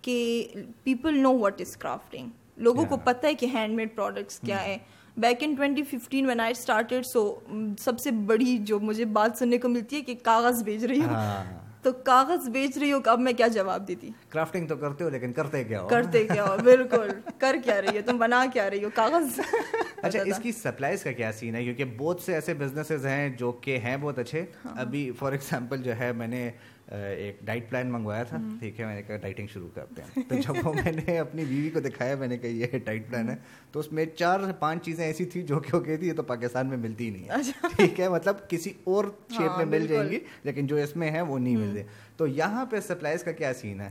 [0.02, 0.48] کہ
[0.84, 4.78] people know what is crafting لوگوں کو پتہ ہے کہ ہینڈ میڈ پروڈکٹس کیا ہے.
[5.18, 7.40] Back in twenty fifteen when I started so
[7.80, 11.14] سب سے بڑی جو مجھے بات سننے کو ملتی ہے کہ کاغذ بھیج رہی ہوں.
[11.14, 15.10] ہاں۔ تو کاغذ بیچ رہی ہو اب میں کیا جواب دیتی کرافٹنگ تو کرتے ہو
[15.10, 17.10] لیکن کرتے کیا ہو؟ کرتے کیا ہو؟ بالکل.
[17.38, 19.40] کر کیا رہی ہو؟ تم بنا کیا رہی ہو؟ کاغذ.
[19.98, 23.52] اچھا اس کی سپلائز کا کیا سین ہے؟ کیونکہ بہت سے ایسے بزنسز ہیں جو
[23.52, 24.46] کہ ہیں بہت اچھے.
[24.66, 26.52] ہاں۔ ابھی فار ایگزامپل جو ہے میں نے
[26.88, 30.36] ایک ڈائٹ پلان منگوایا تھا ٹھیک ہے میں نے کہا ڈائٹنگ شروع کرتے ہیں تو
[30.36, 33.36] جب وہ میں نے اپنی بیوی کو دکھایا میں نے کہا یہ ڈائٹ پلان ہے
[33.72, 36.68] تو اس میں چار پانچ چیزیں ایسی تھیں جو کہ وہ کہتی ہے تو پاکستان
[36.68, 40.20] میں ملتی ہی نہیں ہے۔ ٹھیک ہے مطلب کسی اور شیپ میں مل جائیں گی
[40.44, 41.84] لیکن جو اس میں ہے وہ نہیں ملتے
[42.18, 43.90] تو یہاں پہ سپلائز کا کیا سین ہے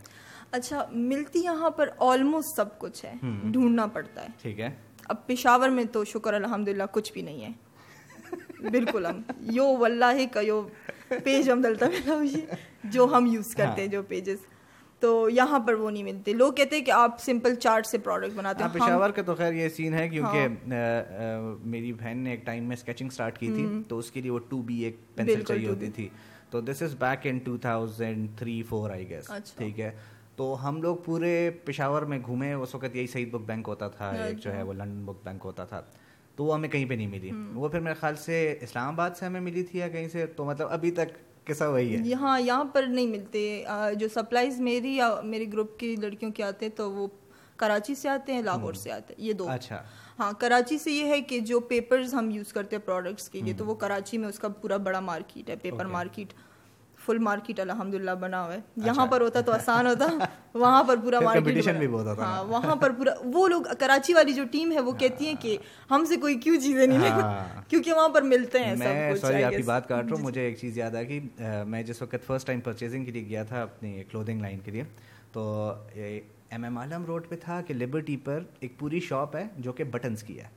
[0.51, 3.13] اچھا ملتی یہاں پر آلموسٹ سب کچھ ہے
[3.45, 4.69] ڈھونڈنا پڑتا ہے ٹھیک ہے
[5.09, 7.51] اب پشاور میں تو شکر الحمد للہ کچھ بھی نہیں ہے
[8.73, 9.21] بالکل ہم۔
[9.53, 10.61] یو واللہ کا یو
[11.25, 11.87] پیج ہم دلتا
[12.85, 14.39] جو ہم یوز کرتے ہیں جو پیجز
[15.03, 18.33] تو یہاں پر وہ نہیں ملتے۔ لوگ کہتے ہیں کہ آپ سمپل چارٹ سے پروڈکٹ
[18.35, 20.47] بناتے ہیں۔ پشاور کا تو خیر یہ سین ہے کیونکہ
[21.65, 24.39] میری بہن نے ایک ٹائم میں اسکیچنگ اسٹارٹ کی تھی۔ تو اس کے لیے وہ
[24.49, 26.09] ٹو بی ایک پینسل چاہیے ہوتی تھی۔
[26.51, 29.91] تو this is back in two thousand three four I guess ٹھیک ہے۔
[30.37, 34.11] تو ہم لوگ پورے پشاور میں گھومے۔ اس وقت یہی سعید بک بینک ہوتا تھا۔
[34.25, 35.83] ایک جو ہے وہ لنڈن بک بینک ہوتا تھا۔
[36.37, 39.27] تو وہ ہمیں کہیں پہ نہیں ملی۔ وہ پھر میرے خیال سے اسلام آباد سے
[39.27, 42.65] ہمیں ملی تھی یا کہیں سے تو مطلب ابھی تک کیسا وہی ہے۔ یہاں یہاں
[42.65, 43.65] پر نہیں ملتے۔
[43.97, 47.07] جو سپلائز میری یا میری گروپ کی لڑکیوں کے آتے تو وہ
[47.57, 49.83] کراچی سے آتے ہیں لاہور سے آتے ہیں۔ یہ دو۔ اچھا۔
[50.19, 53.55] ہاں کراچی سے یہ ہے کہ جو پیپرز ہم یوز کرتے ہیں پروڈکٹس کے لیے
[53.55, 56.35] تو وہ کراچی میں اس کا پورا بڑا مارکیٹ ہے پیپر مارکیٹ۔
[57.07, 60.07] فل مارکیٹ الحمد للہ بنا ہوا ہے اچھا۔ یہاں پر ہوتا تو آسان ہوتا
[60.55, 61.69] وہاں پر پورا مارکیٹ
[62.19, 65.57] ہاں وہاں پر پورا وہ لوگ کراچی والی جو ٹیم ہے وہ کہتی ہیں کہ
[65.91, 69.53] ہم سے کوئی کیوں چیزیں نہیں ہاں۔ کیونکہ وہاں پر ملتے ہیں میں سوری آپ
[69.53, 71.21] کی بات کاٹ رہا ہوں۔ مجھے ایک چیز یاد آ گئی۔
[71.67, 74.83] میں جس وقت فرسٹ ٹائم پرچیزنگ کے لیے گیا تھا اپنی کلودنگ لائن کے لیے
[75.33, 75.43] تو
[76.55, 79.85] ایم ایم عالم روڈ پہ تھا کہ لبرٹی پر ایک پوری شاپ ہے جو کہ
[79.85, 80.49] بٹنس کی ہے۔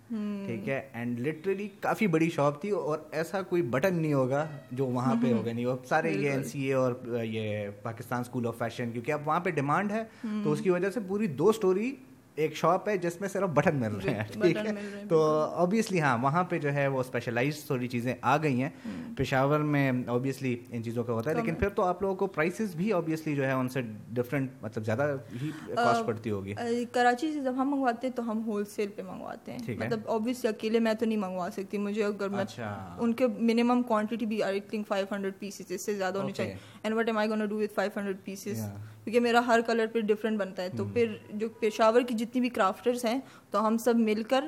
[0.47, 4.86] ٹھیک ہے؟ اینڈ لٹرلی کافی بڑی شاپ تھی اور ایسا کوئی بٹن نہیں ہوگا جو
[4.86, 8.57] وہاں پہ ہوگا نہیں۔ وہ سارے یہ این سی اے اور یہ پاکستان اسکول آف
[8.57, 10.03] فیشن کیونکہ اب وہاں پہ ڈیمانڈ ہے
[10.43, 11.95] تو اس کی وجہ سے پوری دو اسٹوری
[12.38, 15.21] ایک شاپ ہے جس میں صرف بٹن مل رہے ہیں ٹھیک ہے؟ تو
[15.54, 18.69] آبویسلی ہاں وہاں پہ جو ہے وہ اسپیشلائز تھوڑی چیزیں آ گئی ہیں۔
[19.17, 22.76] پشاور میں آبویسلی ان چیزوں کا ہوتا ہے لیکن پھر تو آپ لوگوں کو پرائسز
[22.76, 26.54] بھی آبویسلی جو ہے ان سے ڈفرینٹ مطلب زیادہ ہی کاسٹ پڑتی ہوگی۔
[26.91, 30.50] کراچی سے جب ہم منگواتے ہیں تو ہم ہول سیل پہ منگواتے ہیں۔ مطلب آبویسلی
[30.50, 34.43] اکیلے میں تو نہیں منگوا سکتی مجھے اگر میں اچھا۔ ان کے منیمم کوانٹٹی بھی
[34.43, 37.45] I think five hundred pieces اس سے زیادہ ہونی چاہیے۔ And what am I gonna
[37.45, 38.62] do with five hundred pieces
[39.04, 42.50] کیونکہ میرا ہر کلر پہ ڈفرینٹ بنتا ہے۔ تو پھر جو پشاور کی جتنی بھی
[42.50, 43.20] کرافٹرس ہیں
[43.52, 44.48] تو ہم سب مل کر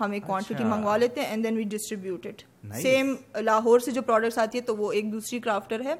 [0.00, 2.42] ہم ایک کوانٹٹی اچھا۔ منگوا لیتے ہیں and then we distribute it
[2.82, 5.94] same Lahore سے جو پروڈکٹس آتی ہے تو وہ ایک دوسری کرافٹر ہے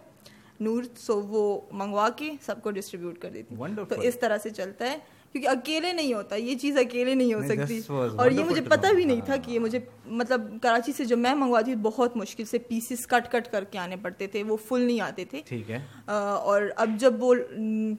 [0.61, 3.55] نور سو وہ منگوا کے سب کو ڈسٹریبیوٹ کر دیتی۔
[3.89, 4.97] تو اس طرح سے چلتا ہے۔
[5.35, 9.05] کیونکہ اکیلے نہیں ہوتا یہ چیز اکیلے نہیں ہو سکتی۔ اور یہ مجھے پتہ بھی
[9.05, 13.07] نہیں تھا کہ یہ مجھے مطلب کراچی سے جو میں منگواتی بہت مشکل سے پیسز
[13.07, 16.63] کٹ کٹ کر کے آنے پڑتے تھے وہ فل نہیں آتے تھے۔ ٹھیک ہے۔ اور
[16.77, 17.35] اب جب وہ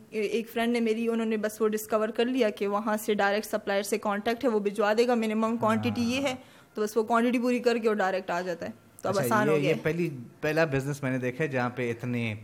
[0.09, 3.45] ایک فرینڈ نے میری انہوں نے بس وہ ڈسکور کر لیا کہ وہاں سے ڈائریکٹ
[3.45, 6.35] سپلائر سے کانٹیکٹ ہے وہ بھجوا دے گا منیمم کوانٹٹی یہ ہے۔
[6.73, 8.71] تو بس وہ کوانٹٹی پوری کر کے وہ ڈائریکٹ آ جاتا ہے۔
[9.01, 10.09] تو اب اچھا، آسان ہو گیا۔ پہلی
[10.41, 12.35] پہلا بزنس میں نے دیکھا جہاں پہ اتنے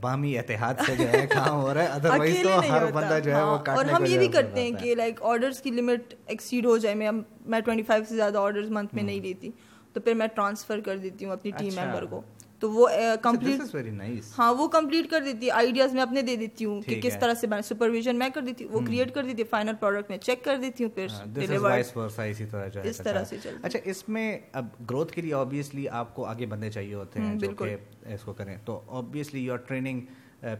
[0.00, 3.42] باہمی اتحاد سے جو ہے کام ہو رہا ہے ادروائز تو ہر بندہ جو ہے
[3.42, 6.94] وہ اور ہم یہ بھی کرتے ہیں کہ لائک آرڈرس کی لمٹ ایکسیڈ ہو جائے۔
[6.94, 7.10] میں
[7.46, 9.50] میں ٹوئنٹی فائیو سے زیادہ آرڈرز منتھ میں نہیں لیتی۔
[9.92, 12.20] تو پھر میں ٹرانسفر کر دیتی ہوں اپنی ٹیم ممبر کو۔
[12.60, 12.88] تو وہ
[13.22, 13.74] کمپلیٹ
[14.38, 17.34] ہاں وہ کمپلیٹ کر دیتی ہے آئیڈیاز میں اپنے دے دیتی ہوں کہ کس طرح
[17.34, 20.18] سے بنے سپرویژن میں کر دیتی ہوں۔ وہ کریٹ کر دیتی ہے فائنل پروڈکٹ میں
[20.18, 21.06] چیک کر دیتی ہوں پھر
[22.84, 26.70] اس طرح سے اچھا اس میں اب گروتھ کے لیے آبویسلی آپ کو آگے بندے
[26.70, 27.76] چاہیے ہوتے ہیں جو کہ
[28.14, 30.00] اس کو کریں۔ تو obviously you are training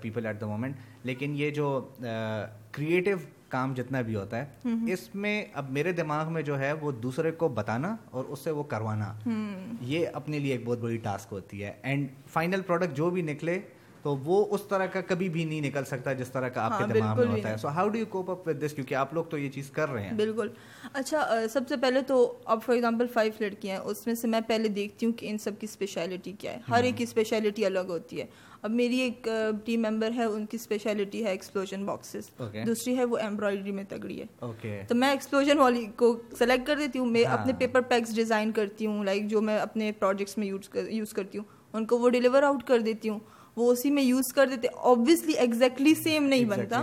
[0.01, 1.69] people at the moment لیکن یہ جو
[2.73, 3.17] کریٹو
[3.51, 4.47] کام جتنا بھی ہوتا ہے
[4.93, 8.51] اس میں اب میرے دماغ میں جو ہے وہ دوسرے کو بتانا اور اس سے
[8.51, 9.13] وہ کروانا۔
[9.81, 13.59] یہ اپنے لیے ایک بہت بڑی ٹاسک ہوتی ہے۔ اینڈ فائنل پروڈکٹ جو بھی نکلے
[14.03, 16.85] تو وہ اس طرح کا کبھی بھی نہیں نکل سکتا جس طرح کا آپ کے
[16.85, 19.15] ہاں، دماغ میں ہوتا ہے۔ So how do you cope up with this کیونکہ آپ
[19.15, 20.49] لوگ تو یہ چیز کر رہے ہیں۔ بالکل۔
[20.93, 24.41] اچھا سب سے پہلے تو اب فار ایگزامپل فائیو لڑکیاں ہیں اس میں سے میں
[24.47, 27.89] پہلے دیکھتی ہوں کہ ان سب کی اسپیشلٹی کیا ہے۔ ہر ایک کی اسپیشلٹی الگ
[27.89, 28.27] ہوتی ہے۔
[28.63, 29.29] اب میری ایک
[29.65, 32.29] ٹیم ممبر ہے ان کی اسپیشلٹی ہے ایکسپلوژن باکسز
[32.67, 34.27] دوسری ہے وہ ایمبرائڈری میں تگڑی ہے.
[34.89, 38.53] تو میں ایکسپلوژن والی کو سلیکٹ کر دیتی ہوں میں ہاں۔ اپنے پیپر پیکس ڈیزائن
[38.53, 41.45] کرتی ہوں لائک جو میں اپنے پروجیکٹس میں یوز کرتی ہوں
[41.75, 43.19] ان کو وہ ڈلیور آؤٹ کر دیتی ہوں.
[43.57, 46.83] وہ اسی میں یوز کر دیتے آبویسلی ایگزیکٹلی سیم نہیں بنتا.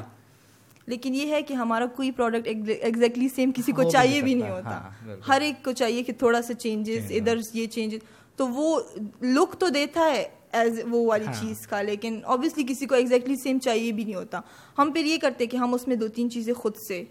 [0.88, 4.70] لیکن یہ ہے کہ ہمارا کوئی پروڈکٹ ایگزیکٹلی سیم کسی کو چاہیے بھی نہیں ہوتا.
[4.70, 8.00] ہاں، ہر ایک کو چاہیے کہ تھوڑا سا چینجز ادھر یہ چینجز
[8.36, 8.80] تو وہ
[9.22, 13.36] لک تو دیتا ہے ایز وہ والی ہاں۔ چیز کا لیکن آبویسلی کسی کو ایگزیکٹلی
[13.36, 14.42] سیم چاہیے بھی نہیں ہوتا۔
[14.78, 17.04] ہم پھر یہ کرتے کہ ہم اس میں دو تین چیزیں خود سے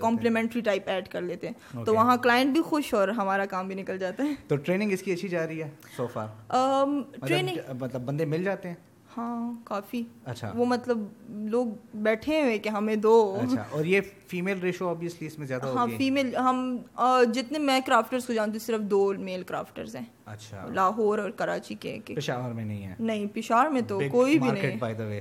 [0.00, 3.74] کمپلیمنٹری ٹائپ ایڈ کر لیتے ہیں۔ تو وہاں کلائنٹ بھی خوش اور ہمارا کام بھی
[3.74, 6.26] نکل جاتا ہے۔ تو ٹریننگ اس کی اچھی جا رہی ہے سو فار
[7.26, 8.74] ٹریننگ مطلب بندے مل جاتے ہیں؟
[9.16, 10.98] ہاں کافی۔ اچھا۔ وہ مطلب
[11.28, 15.66] لوگ بیٹھے ہوئے کہ ہمیں دو۔ اچھا اور یہ فیمیل ریشو آبویسلی اس میں زیادہ
[15.74, 16.76] ہاں فیمیل ہم
[17.32, 21.74] جتنے میں کرافٹرز کو جانتی ہوں صرف دو میل کرافٹرز ہیں۔ اچھا۔ لاہور اور کراچی
[21.74, 25.20] کے پشاور میں نہیں ہے۔ نہیں پشاور میں تو کوئی بھی نہیں۔ بائی دا وے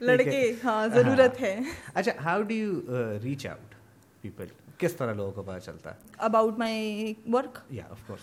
[0.00, 1.60] لڑکے ہاں ضرورت ہے۔
[1.94, 2.80] اچھا how do you
[3.22, 3.74] reach out
[4.22, 4.46] people
[4.78, 8.20] کس طرح لوگوں کو پتہ چلتا ہے؟ اباؤٹ مائی ورک یا of course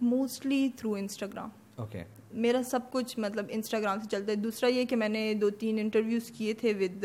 [0.00, 1.48] mostly through Instagram
[2.32, 5.78] میرا سب کچھ مطلب انسٹاگرام سے چلتا ہے۔ دوسرا یہ کہ میں نے دو تین
[5.78, 7.04] انٹرویوز کیے تھے ود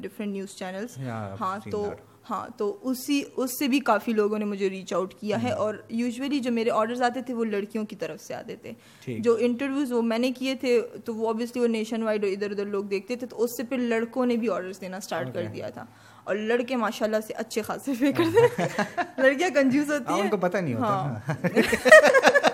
[0.00, 0.98] ڈفرینٹ نیوز چینلس
[1.40, 1.92] ہاں تو
[2.30, 5.74] ہاں تو اسی اس سے بھی کافی لوگوں نے مجھے ریچ آؤٹ کیا ہے۔ اور
[5.88, 8.72] یوزولی جو میرے آرڈرز آتے تھے وہ لڑکیوں کی طرف سے آتے تھے۔
[9.18, 12.66] جو انٹرویوز وہ میں نے کیے تھے تو وہ اوبیسلی وہ نیشن وائڈ ادھر ادھر
[12.66, 15.68] لوگ دیکھتے تھے۔ تو اس سے پھر لڑکوں نے بھی آرڈرس دینا اسٹارٹ کر دیا
[15.68, 15.84] تھا۔
[16.24, 18.62] اور لڑکے ماشاء اللہ سے اچھے خاصے پے کرتے
[19.18, 21.34] لڑکیاں کنجوز ہوتی ہیں ان کو پتہ نہیں ہوتا۔ ہاں۔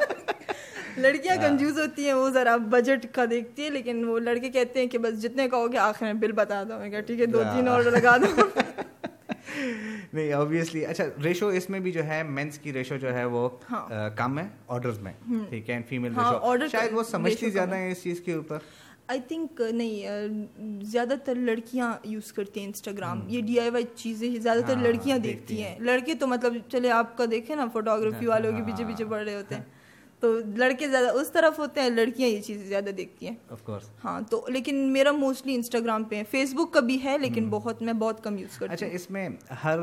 [0.97, 4.87] لڑکیاں کنجوز ہوتی ہیں وہ ذرا بجٹ کا دیکھتی ہے لیکن وہ لڑکے کہتے ہیں
[4.87, 7.69] کہ بس جتنے کہو گے آخر میں بل بتا دو۔ میں ٹھیک ہے دو تین
[7.69, 8.27] آرڈر لگا دو۔
[10.15, 13.49] نہیں اوبیسلی اچھا ریشو اس میں بھی جو ہے مینس کی ریشو جو ہے وہ
[13.71, 15.13] ہاں۔ کم ہے آرڈرز میں۔
[15.51, 18.59] ٹھیک ہے فیمیل ریشو۔ شاید وہ سمجھتی زیادہ ہیں اس چیز کے اوپر۔
[19.09, 24.29] آئی تھنک نہیں زیادہ تر لڑکیاں یوز کرتی ہیں انسٹاگرام یہ ڈی آئی وائی چیزیں
[24.39, 28.27] زیادہ تر ہاں، لڑکیاں دیکھتی ہیں۔ لڑکے تو مطلب چلے آپ کا دیکھیں نا فوٹوگرافی
[28.27, 29.63] والوں کے پیچھے پیچھے پڑ رہے ہوتے ہیں۔
[30.25, 33.35] تو لڑکے زیادہ اس طرف ہوتے ہیں لڑکیاں یہ چیزیں زیادہ دیکھتی ہیں۔
[34.05, 37.83] ہاں تو لیکن میرا موسٹلی انسٹاگرام پہ ہے فیس بک کا بھی ہے لیکن بہت
[37.83, 39.29] میں بہت کم یوز کرتی اچھا اس میں
[39.65, 39.79] ہر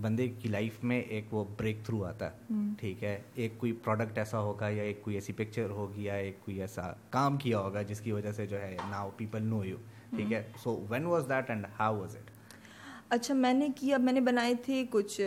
[0.00, 4.18] بندے کی لائف میں ایک وہ بریک تھرو آتا ہے۔ ٹھیک ہے ایک کوئی پروڈکٹ
[4.18, 7.82] ایسا ہوگا یا ایک کوئی ایسی پکچر ہوگی یا ایک کوئی ایسا کام کیا ہوگا
[7.82, 9.76] جس کی وجہ سے جو ہے ناؤ پیپل نو یو
[10.16, 12.30] ٹھیک ہے so when was that and how was it
[13.10, 15.20] اچھا میں نے کیا میں نے بنائے تھے کچھ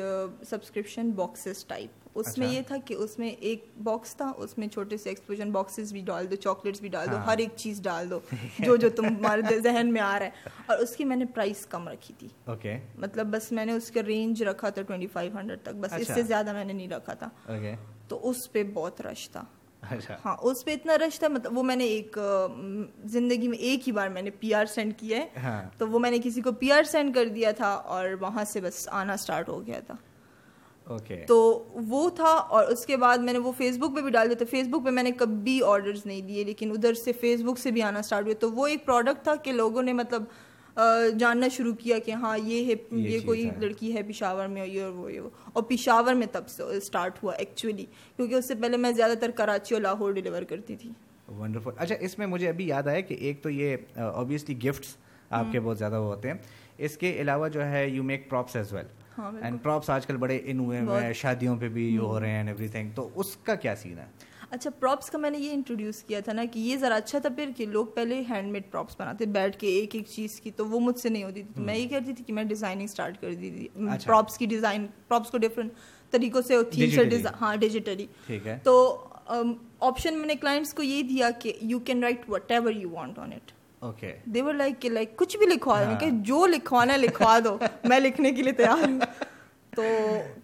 [0.49, 4.67] سبسکرپشن باکسز ٹائپ اس میں یہ تھا کہ اس میں ایک باکس تھا اس میں
[4.67, 8.09] چھوٹے سے ایکسپوژن باکسز بھی ڈال دو چاکلیٹس بھی ڈال دو ہر ایک چیز ڈال
[8.09, 8.19] دو
[8.59, 11.87] جو جو تمہارے ذہن میں آ رہا ہے۔ اور اس کی میں نے پرائز کم
[11.87, 15.61] رکھی تھی۔ اوکے مطلب بس میں نے اس کا رینج رکھا تھا ٹوئنٹی فائیو ہنڈریڈ
[15.61, 17.29] تک بس اس سے زیادہ میں نے نہیں رکھا تھا۔
[18.07, 19.43] تو اس پہ بہت رش تھا۔
[20.25, 22.17] ہاں اس پہ اتنا رش تھا مطلب وہ میں نے ایک
[23.05, 25.27] زندگی میں ایک ہی بار میں نے پی آر سینڈ کیا ہے۔
[25.77, 28.61] تو وہ میں نے کسی کو پی آر سینڈ کر دیا تھا اور وہاں سے
[28.61, 29.93] بس آنا اسٹارٹ ہو گیا تھا۔
[31.27, 34.29] تو وہ تھا اور اس کے بعد میں نے وہ فیس بک پہ بھی ڈال
[34.29, 37.41] دیا تھا فیس بک پہ میں نے کبھی آرڈرز نہیں دیے لیکن ادھر سے فیس
[37.41, 40.23] بک سے بھی آنا اسٹارٹ ہوا تو وہ ایک پروڈکٹ تھا کہ لوگوں نے مطلب
[41.19, 44.91] جاننا شروع کیا کہ ہاں یہ ہے یہ کوئی لڑکی ہے پشاور میں یہ اور
[44.91, 45.21] وہ یہ
[45.53, 49.31] اور پشاور میں تب سے اسٹارٹ ہوا ایکچولی کیونکہ اس سے پہلے میں زیادہ تر
[49.31, 50.89] کراچی اور لاہور ڈلیور کرتی تھی۔
[51.37, 54.95] ونڈرفل اچھا اس میں مجھے ابھی یاد آیا کہ ایک تو یہ اوبیسلی گفٹس
[55.29, 56.37] آپ کے بہت زیادہ وہ ہوتے ہیں۔
[56.77, 58.85] اس کے علاوہ جو ہے you make props as well
[59.41, 62.67] and props آج کل بڑے ان ہوئے ہیں شادیوں پہ بھی ہو رہے ہیں ایوری
[62.67, 64.05] تھنگ تو اس کا کیا سین ہے؟
[64.49, 67.29] اچھا پراپس کا میں نے یہ انٹروڈیوس کیا تھا نا کہ یہ ذرا اچھا تھا
[67.29, 70.65] پھر کہ لوگ پہلے ہینڈ میڈ پراپس بناتے بیٹھ کے ایک ایک چیز کی تو
[70.67, 73.33] وہ مجھ سے نہیں ہوتی تھی۔ میں یہ کہتی تھی کہ میں ڈیزائننگ اسٹارٹ کر
[73.33, 73.67] دی تھی۔
[74.05, 75.71] پراپس کی ڈیزائن پراپس کو ڈفرنٹ
[76.11, 78.05] طریقوں سے ہوتی ہے ہاں ڈیجیٹلی
[78.63, 78.75] تو
[79.79, 83.33] آپشن میں نے کلائنٹس کو یہ دیا کہ you can write whatever you want on
[83.33, 83.51] it
[84.25, 87.99] they were like کہ لائک کچھ بھی لکھوا دیں کہ جو لکھوانا ہے لکھوا دو میں
[87.99, 88.99] لکھنے کے لیے تیار ہوں
[89.75, 89.83] تو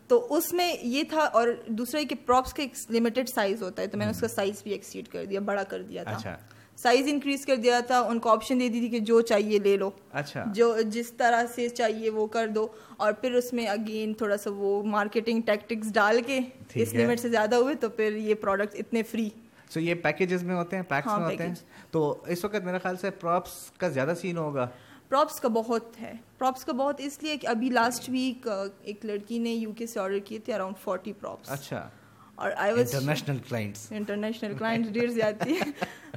[0.07, 3.87] تو اس میں یہ تھا اور دوسرا کہ پراپس کا ایک لمیٹڈ سائز ہوتا ہے
[3.87, 6.35] تو میں نے اس کا سائز بھی ایکسیڈ کر دیا بڑا کر دیا تھا
[6.77, 9.77] سائز۔ انکریز کر دیا تھا ان کو آپشن دے دی تھی کہ جو چاہیے لے
[9.77, 12.67] لو اچھا جو جس طرح سے چاہیے وہ کر دو
[12.97, 16.39] اور پھر اس میں اگین تھوڑا سا وہ مارکیٹنگ ٹیکٹکس ڈال کے
[16.75, 19.29] اس لمٹ سے زیادہ ہوئے تو پھر یہ پروڈکٹ اتنے فری
[19.75, 21.53] سو یہ پیکیجز میں ہوتے ہیں پیکس میں ہوتے ہیں.
[21.91, 24.67] تو اس وقت میرے خیال سے پراپس کا زیادہ سین ہوگا.
[25.09, 26.13] پراپس کا بہت ہے.
[26.37, 28.47] پراپس کا بہت اس لیے کہ ابھی لاسٹ ویک
[28.83, 31.87] ایک لڑکی نے یو کے سے آرڈر کیے تھے اراؤنڈ فورٹی پراپس اچھا.
[32.35, 35.69] اور I was international clients international clients ڈیر جاتی ہے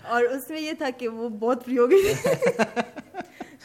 [0.04, 2.14] اور اس میں یہ تھا کہ وہ بہت فری ہو گئی.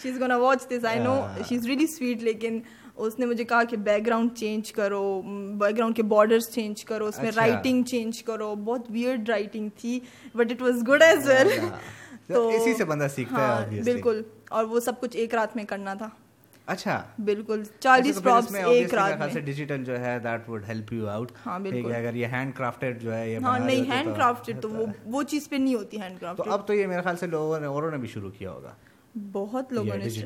[0.01, 1.15] She is gonna watch this I know
[1.49, 2.59] she is really sweet لیکن
[2.97, 5.21] اس نے مجھے کہا کہ بیک گراؤنڈ چینج کرو
[5.55, 9.99] بیک گراؤنڈ کے بارڈرس چینج کرو اس میں رائٹنگ چینج کرو۔ بہت ویئرڈ رائٹنگ تھی
[10.35, 11.49] but it was good as well
[12.27, 15.93] تو اسی سے بندہ سیکھتا ہے بالکل۔ اور وہ سب کچھ ایک رات میں کرنا
[15.93, 16.09] تھا۔
[16.67, 21.31] اچھا۔ بالکل۔ چالیس پراپس ایک رات میں۔ ڈیجیٹل جو ہے that would help you out
[21.45, 25.23] ہاں بالکل۔ اگر یہ ہینڈ کرافٹڈ جو ہے ہاں نہیں ہینڈ کرافٹڈ تو وہ وہ
[25.23, 27.65] چیز پہ نہیں ہوتی ہینڈ کرافٹ تو اب تو یہ میرے خیال سے لوگوں نے
[27.65, 28.73] اوروں نے بھی شروع کیا ہوگا۔
[29.15, 30.25] بہت لوگوں نے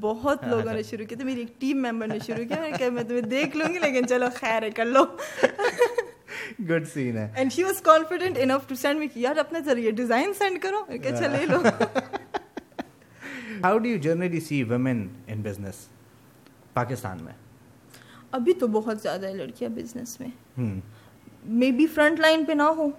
[0.00, 3.02] بہت لوگوں نے شروع کیا۔ تو میری ایک ٹیم ممبر نے شروع کیا۔ کہ میں
[3.02, 5.04] تمہیں دیکھ لوں گی لیکن چلو خیر ہے کر لو۔
[6.68, 10.34] گڈ سین ہے۔ And she was confident enough to send me یار اپنے ذریعے ڈیزائن
[10.34, 11.62] سینڈ کرو۔ کہ اچھا لے لو۔
[13.64, 15.74] How do you generally see women in business
[16.72, 17.32] Pakistan میں?
[18.30, 20.60] ابھی تو بہت زیادہ ہے لڑکیاں بزنس میں۔
[21.44, 22.90] مے بی فرنٹ لائن پہ نہ ہو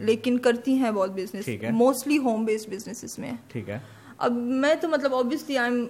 [0.00, 3.78] لیکن کرتی ہیں بہت business mostly home based business میں۔ ٹھیک ہے۔
[4.18, 5.86] اب میں تو مطلب اوبیسلی آئی ایم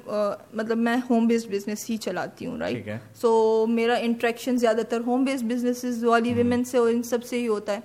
[0.52, 5.24] مطلب میں ہوم بیسڈ بزنس ہی چلاتی ہوں رائٹ سو میرا انٹریکشن زیادہ تر ہوم
[5.24, 7.78] بیسڈ بزنس والی ویمن سے اور ان سب سے ہی ہوتا ہے۔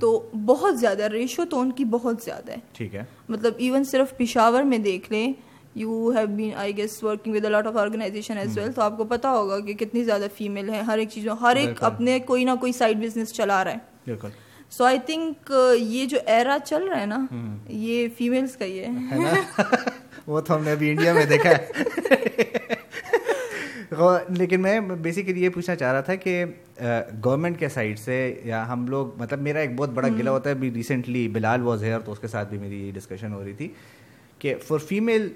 [0.00, 4.16] تو بہت زیادہ ریشو تو ان کی بہت زیادہ ہے۔ ٹھیک ہے۔ مطلب ایون صرف
[4.16, 5.32] پشاور میں دیکھ لیں
[5.74, 9.04] you have been I guess working with a lot of organisation as well تو آپ کو
[9.04, 12.50] پتا ہوگا کہ کتنی زیادہ فیمیل ہے ہر ایک چیزوں ہر ایک اپنے کوئی نہ
[12.60, 14.28] کوئی سائڈ بزنس چلا رہا ہے۔ بالکل۔
[14.72, 17.26] سو آئی تھنک یہ جو ایرا چل رہا ہے نا
[17.68, 18.88] یہ فیمیلس کا ہی ہے.
[20.26, 21.66] وہ تو ہم نے ابھی انڈیا میں دیکھا ہے۔
[24.28, 26.44] لیکن میں بیسیکلی یہ پوچھنا چاہ رہا تھا کہ
[27.24, 30.54] گورنمنٹ کے سائڈ سے یا ہم لوگ مطلب میرا ایک بہت بڑا گلا ہوتا ہے
[30.54, 33.68] ابھی ریسنٹلی بلال واز ہیئر تو اس کے ساتھ بھی میری ڈسکشن ہو رہی تھی
[34.38, 35.28] کہ فار فیمیل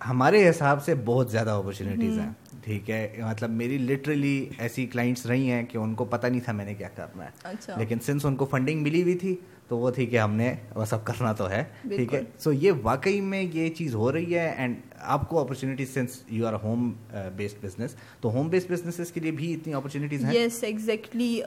[0.00, 2.30] ہمارے حساب سے بہت زیادہ اپرچونیٹیز ہیں۔
[2.68, 6.52] ٹھیک ہے مطلب میری لٹرلی ایسی کلائنٹس رہی ہیں کہ ان کو پتہ نہیں تھا
[6.52, 9.36] میں نے کیا کرنا ہے۔ اچھا۔ لیکن سنس ان کو فنڈنگ ملی ہوئی تھی
[9.68, 12.72] تو وہ تھی کہ ہم نے وہ سب کرنا تو ہے۔ ٹھیک ہے۔ سو یہ
[12.82, 16.92] واقعی میں یہ چیز ہو رہی ہے اینڈ آپ کو opportunity since you are home
[17.36, 21.40] based business تو ہوم بیسڈ بزنس کے لیے بھی اتنی اپرچونیٹیز ہیں؟ یس ایگزیکٹلی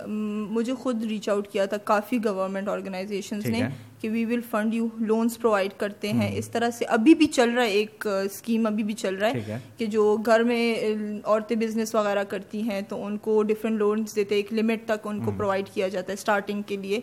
[0.49, 3.62] مجھے خود ریچ آؤٹ کیا تھا کافی گورنمنٹ آرگنائزیشنس نے۔
[4.01, 7.49] کہ we will fund you loans provide کرتے ہیں۔ اس طرح سے ابھی بھی چل
[7.49, 9.33] رہا ہے ایک اسکیم ابھی بھی چل رہا ہے
[9.77, 10.75] کہ جو گھر میں
[11.25, 15.19] عورتیں بزنس وغیرہ کرتی ہیں تو ان کو ڈفرینٹ لونس دیتے ایک لمٹ تک ان
[15.19, 16.99] کو پرووائڈ کیا جاتا ہے اسٹارٹنگ کے لیے۔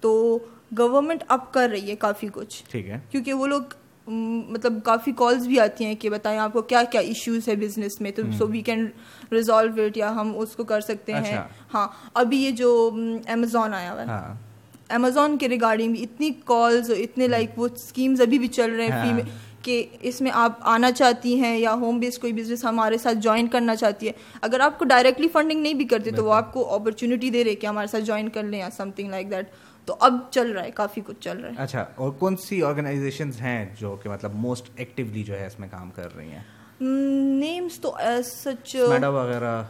[0.00, 0.38] تو
[0.78, 3.62] گورنمنٹ اب کر رہی ہے کافی کچھ۔ ٹھیک ہے۔ کیونکہ وہ لوگ
[4.06, 8.00] مطلب کافی کالز بھی آتی ہیں کہ بتائیں آپ کو کیا کیا ایشوز ہے بزنس
[8.00, 8.86] میں۔ تو so we can
[9.32, 12.90] resolve it یا ہم اس کو کر سکتے ہیں۔ اچھا۔ ہاں ابھی یہ جو
[13.28, 14.51] امیزون آیا ہوا ہے۔
[14.94, 18.86] امیزون ہاں۔ کے ریگارڈنگ بھی اتنی کالز اتنے لائک وہ اسکیمز ابھی بھی چل رہے
[18.86, 19.22] ہیں
[19.62, 23.46] کہ اس میں آپ آنا چاہتی ہیں یا ہوم بیس کوئی بزنس ہمارے ساتھ جوائن
[23.48, 24.12] کرنا چاہتی ہے.
[24.42, 27.54] اگر آپ کو ڈائریکٹلی فنڈنگ نہیں بھی کرتے تو وہ آپ کو اپرچونیٹی دے رہے
[27.54, 29.50] کہ ہمارے ساتھ جوائن کر لیں یا سم تھنگ لائک دیٹ
[29.88, 31.54] تو اب چل رہا ہے کافی کچھ چل رہا ہے.
[31.58, 35.68] اچھا اور کون سی آرگنائزیشن ہیں جو کہ مطلب موسٹ ایکٹیولی جو ہے اس میں
[35.70, 36.42] کام کر رہی ہیں؟
[36.80, 39.62] نیمس تو سچ وغیرہ.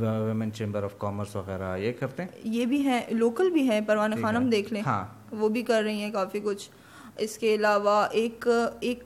[0.00, 4.14] ویمن چیمبر آف کامرس وغیرہ یہ کرتے ہیں؟ یہ بھی ہیں لوکل بھی ہیں پروانہ
[4.22, 6.70] خانم دیکھ لیں۔ ہاں۔ وہ بھی کر رہی ہیں کافی کچھ۔
[7.16, 8.48] اس کے علاوہ ایک
[8.80, 9.02] ایک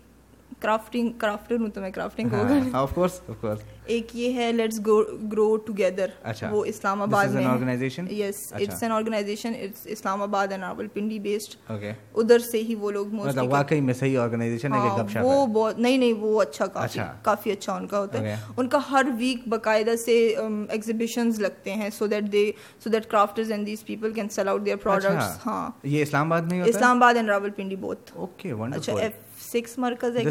[0.61, 2.35] کرافٹنگ کرافٹر ہوں تو میں crafting
[2.75, 6.09] of course of course ایک یہ ہے لیٹس گرو ٹوگیدر
[6.51, 7.77] وہ اسلام آباد میں۔
[8.11, 9.53] Yes it's an organisation
[10.23, 14.73] Islamabad and Rawal Pindi based ادھر سے ہی وہ لوگ مطلب واقعی میں صحیح آرگنائزیشن
[14.75, 18.37] ہے شپ وہ بہت نہیں نہیں وہ اچھا کافی کافی اچھا ان کا ہوتا ہے۔
[18.57, 22.51] ان کا ہر ویک باقاعدہ سے ایگزیبیشنز لگتے ہیں so that they
[22.85, 26.53] so that crafters and these people can sell out their products ہاں۔ یہ اسلام آباد
[26.53, 26.63] میں
[26.97, 28.93] Islamabad and Rawalpindi both okay اچھا
[29.53, 30.23] سکس مرکز ہے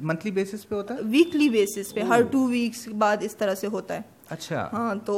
[0.00, 0.98] منتھلی بیسس پہ ہوتا ہے?
[1.02, 4.00] ویکلی بیسس پہ ہر ٹو ویکس بعد اس طرح سے ہوتا ہے۔
[4.30, 5.16] اچھا۔ ہاں تو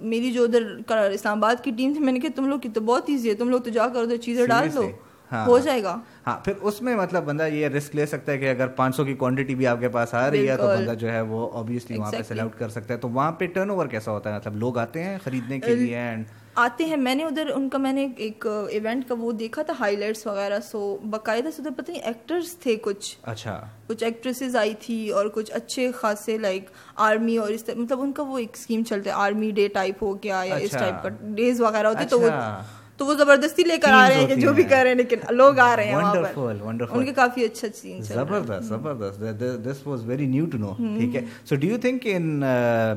[0.00, 0.62] میری جو ادھر
[1.10, 3.34] اسلام آباد کی ٹیم تھی میں نے کہا تم لوگ کی تو بہت ایزی ہے
[3.34, 4.88] تم لوگ تو جا کر ادھر چیزیں ڈال دو
[5.32, 8.38] ہاں۔ ہو جائے گا۔ ہاں پھر اس میں مطلب بندہ یہ رسک لے سکتا ہے
[8.38, 10.94] کہ اگر پانچ سو کی کوانٹٹی بھی آپ کے پاس آ رہی ہے تو بندہ
[10.94, 13.70] جو ہے وہ آبویسلی وہاں پہ سیل آؤٹ کر سکتا ہے۔ تو وہاں پہ ٹرن
[13.70, 17.14] اوور کیسا ہوتا ہے؟ مطلب لوگ آتے ہیں خریدنے کے لیے اینڈ آتے ہیں۔ میں
[17.14, 20.58] نے ادھر ان کا میں نے ایک ایونٹ کا وہ دیکھا تھا ہائی لائٹس وغیرہ۔
[20.60, 25.26] سو باقاعدہ سے ادھر پتہ نہیں ایکٹرس تھے کچھ۔ اچھا۔ کچھ ایکٹریسز آئی تھی اور
[25.34, 29.14] کچھ اچھے خاصے لائک آرمی اور اس مطلب ان کا وہ ایک اسکیم چلتا ہے
[29.14, 32.26] آرمی ڈے ٹائپ ہو گیا یا اس ٹائپ اچھا۔ کا ڈیز وغیرہ ہوتے تو وہ
[32.26, 32.62] اچھا۔
[32.96, 35.18] تو وہ زبردستی لے کر آ رہے ہیں کہ جو بھی کر رہے ہیں لیکن
[35.30, 40.46] لوگ آ رہے ہیں ان کے کافی اچھا سین زبردست زبردست۔ This was very new
[40.46, 42.42] to know ٹھیک ہے۔ So do you think in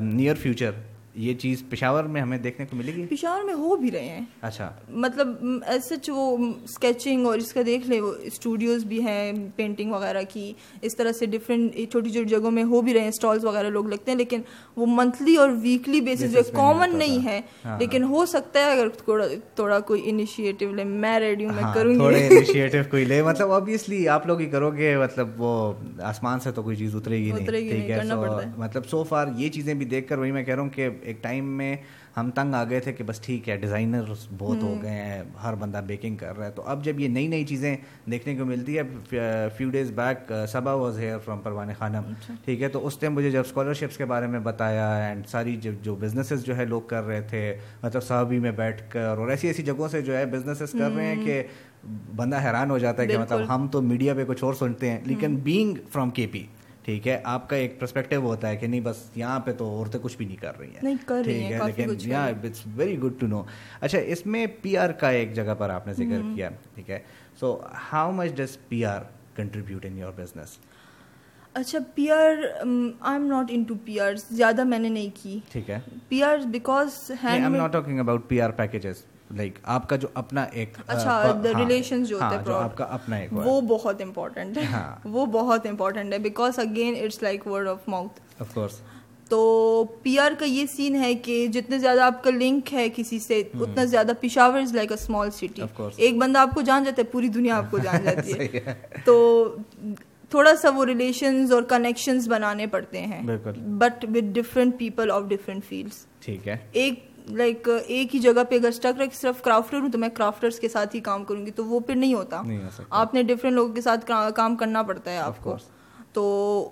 [0.00, 0.70] near future
[1.16, 4.20] یہ چیز پشاور میں ہمیں دیکھنے کو ملے گی؟ پشاور میں ہو بھی رہے ہیں۔
[4.40, 5.28] اچھا۔ مطلب
[5.66, 10.52] ایسے وہ اسکیچنگ اور اس کا دیکھ لیں وہ اسٹوڈیوز بھی ہیں پینٹنگ وغیرہ کی
[10.82, 13.86] اس طرح سے ڈفرینٹ چھوٹی چھوٹی جگہوں میں ہو بھی رہے ہیں اسٹالس وغیرہ لوگ
[13.86, 14.40] لگتے ہیں لیکن
[14.76, 18.88] وہ منتھلی اور ویکلی بیسس جو کامن نہیں ہے۔ ہاں۔ لیکن ہو سکتا ہے اگر
[18.88, 23.22] تھوڑا تھوڑا کوئی انیشیٹو لے میں ریڈی ہوں میں ہاں، کروں گی۔ انیشیٹو کوئی لے۔
[23.22, 27.18] مطلب آبویسلی آپ لوگ ہی کرو گے مطلب وہ آسمان سے تو کوئی چیز اترے
[27.18, 28.12] گی نہیں
[28.56, 31.22] مطلب سو فار یہ چیزیں بھی دیکھ کر وہی میں کہہ رہا ہوں کہ ایک
[31.22, 31.76] ٹائم میں
[32.16, 34.04] ہم تنگ آ گئے تھے کہ بس ٹھیک ہے ڈیزائنر
[34.38, 37.26] بہت ہو گئے ہیں ہر بندہ بیکنگ کر رہا ہے۔ تو اب جب یہ نئی
[37.28, 37.76] نئی چیزیں
[38.10, 38.82] دیکھنے کو ملتی ہے
[39.56, 42.12] few days back Saba was here from Parwan Khanum
[42.44, 45.94] ٹھیک ہے تو اس ٹائم مجھے جب اسکالرشپس کے بارے میں بتایا اینڈ ساری جو
[45.94, 49.62] بزنسز جو ہے لوگ کر رہے تھے مطلب صحابی میں بیٹھ کر اور ایسی ایسی
[49.62, 51.42] جگہوں سے جو ہے بزنسز کر رہے ہیں کہ
[52.16, 54.98] بندہ حیران ہو جاتا ہے کہ مطلب ہم تو میڈیا پہ کچھ اور سنتے ہیں۔
[55.04, 56.42] لیکن بینگ فرام کے پی
[56.86, 59.98] ٹھیک ہے آپ کا ایک پرسپیکٹو ہوتا ہے کہ نہیں بس یہاں پہ تو عورتیں
[60.02, 60.94] کچھ بھی نہیں کر رہی ہیں۔
[61.24, 63.42] ٹھیک ہے لیکن یہاں it's very good to know
[63.80, 66.98] اچھا اس میں پی آر کا ایک جگہ پر آپ نے ذکر کیا ٹھیک ہے۔
[67.40, 67.58] So
[67.92, 69.00] how much does P R
[69.36, 70.56] contribute in your business
[71.54, 75.70] اچھا P R I am not into P R زیادہ میں نے نہیں کی۔ ٹھیک
[75.70, 80.08] ہے۔ P R because I'm not talking about P R packages like آپ کا جو
[80.14, 84.84] اپنا ایک اچھا ریلیشن جو ہوتا ہے آپ کا اپنا ایک وہ بہت امپورٹنٹ ہے
[85.04, 88.80] وہ بہت امپورٹنٹ ہے because again it's like word of mouth of course
[89.28, 93.18] تو پی آر کا یہ سین ہے کہ جتنے زیادہ آپ کا لنک ہے کسی
[93.18, 95.62] سے اتنا زیادہ Peshawar is like a small city
[95.96, 99.56] ایک بندہ آپ کو جان جاتا ہے پوری دنیا آپ کو جان جاتی ہے تو
[100.30, 103.22] تھوڑا سا وہ ریلیشنز اور کنیکشنز بنانے پڑتے ہیں
[103.78, 108.54] but with different people of different fields ٹھیک ہے ایک لائک ایک ہی جگہ پہ
[108.54, 111.50] اگر اسٹک رہے صرف کرافٹر ہوں تو میں کرافٹرس کے ساتھ ہی کام کروں گی
[111.50, 112.42] تو وہ پھر نہیں ہوتا۔
[112.90, 115.56] آپ نے ڈفرینٹ لوگوں کے ساتھ کام کرنا پڑتا ہے آپ کو۔
[116.12, 116.70] تو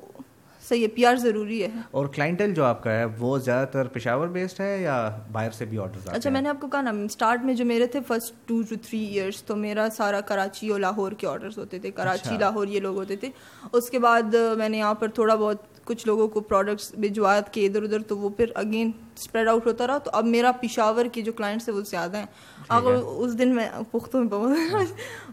[0.69, 3.87] صحیح ہے پی آر ضروری ہے۔ اور کلائنٹل جو آپ کا ہے وہ زیادہ تر
[3.87, 6.91] پشاور بیسڈ ہے یا باہر سے بھی آرڈر اچھا میں نے آپ کو کہا نا
[6.91, 10.81] اسٹارٹ میں جو میرے تھے first two two three years تو میرا سارا کراچی اور
[10.81, 13.29] لاہور کے آرڈرس ہوتے تھے۔ کراچی اچھا۔ لاہور یہ لوگ ہوتے تھے۔
[13.73, 17.67] اس کے بعد میں نے یہاں پر تھوڑا بہت کچھ لوگوں کو پروڈکٹس بھجوات کے
[17.67, 21.23] ادھر ادھر تو وہ پھر اگین اسپریڈ آؤٹ ہوتا رہا تو اب میرا پشاور کے
[21.23, 22.27] جو کلائنٹس ہیں وہ زیادہ ہیں۔
[22.69, 24.65] اگر اس دن میں پختوں میں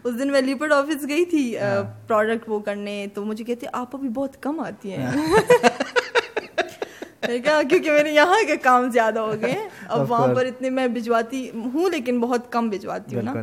[0.04, 1.54] اس دن میں لیپڈ آفس گئی تھی
[2.06, 5.10] پروڈکٹ ہاں۔ وہ کرنے تو مجھے کہتے آپ ابھی بہت کم آتی ہیں۔
[7.22, 9.54] کیونکہ میرے یہاں کے کام زیادہ ہو گئے
[9.88, 13.34] اب وہاں پر اتنے میں بھجواتی ہوں لیکن بہت کم بھجواتی ہوں نا۔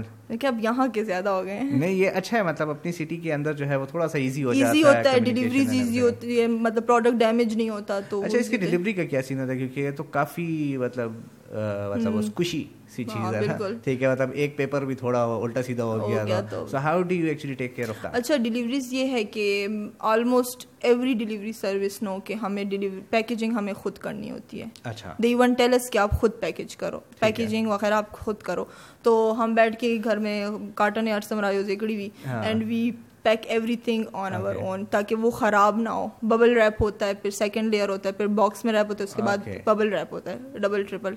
[0.42, 3.34] کہ اب یہاں کے زیادہ ہو گئے نہیں یہ اچھا ہے مطلب اپنی سٹی کے
[3.34, 6.48] اندر جو ہے وہ تھوڑا سا ایزی ہو ایزی ہوتا ہے ڈیلیوریز ایزی ہوتی ہے
[6.48, 9.58] مطلب پروڈکٹ ڈیمیج نہیں ہوتا تو اچھا اس کی ڈیلیوری کا کیا سین ہوتا ہے؟
[9.58, 11.12] کیونکہ یہ تو کافی مطلب
[11.51, 12.63] مطلب خوشی
[12.95, 16.77] سی چیز ہے ٹھیک ہے مطلب ایک پیپر بھی تھوڑا الٹا سیدھا ہو گیا so
[16.77, 19.67] how do you actually take care of that اچھا ڈیلیوریز یہ ہے کہ
[19.99, 22.63] almost every delivery service no کہ ہمیں
[23.09, 26.75] پیکیجنگ ہمیں خود کرنی ہوتی ہے۔ اچھا۔ دے ون ٹیل اس کہ آپ خود پیکیج
[26.77, 28.65] کرو۔ پیکیجنگ وغیرہ آپ خود کرو۔
[29.03, 32.09] تو ہم بیٹھ کے گھر میں کاٹن یا ارسم رایو زیکڑی ہوئی
[32.43, 32.91] and we
[33.23, 33.39] pack
[33.75, 37.69] everything on our own تاکہ وہ خراب نہ ہو۔ ببل ریپ ہوتا ہے پھر سیکنڈ
[37.69, 40.31] لیئر ہوتا ہے پھر باکس میں ریپ ہوتا ہے اس کے بعد ببل ریپ ہوتا
[40.31, 41.13] ہے ڈبل ٹریپل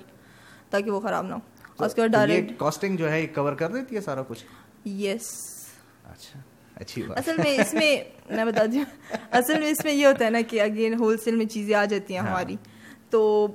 [0.73, 3.95] تاکہ وہ خراب نہ ہو۔ اس کے بعد ڈائریکٹ کاسٹنگ جو ہے کور کر دیتی
[3.95, 4.43] ہے سارا کچھ؟
[4.87, 5.29] یس
[6.11, 6.39] اچھا
[6.75, 7.97] اچھی اصل میں اس میں
[8.29, 8.83] میں بتا دوں۔
[9.31, 11.85] اصل میں اس میں یہ ہوتا ہے نا کہ اگین ہول سیل میں چیزیں آ
[11.85, 12.55] جاتی ہیں ہاں۔ ہماری۔
[13.09, 13.47] تو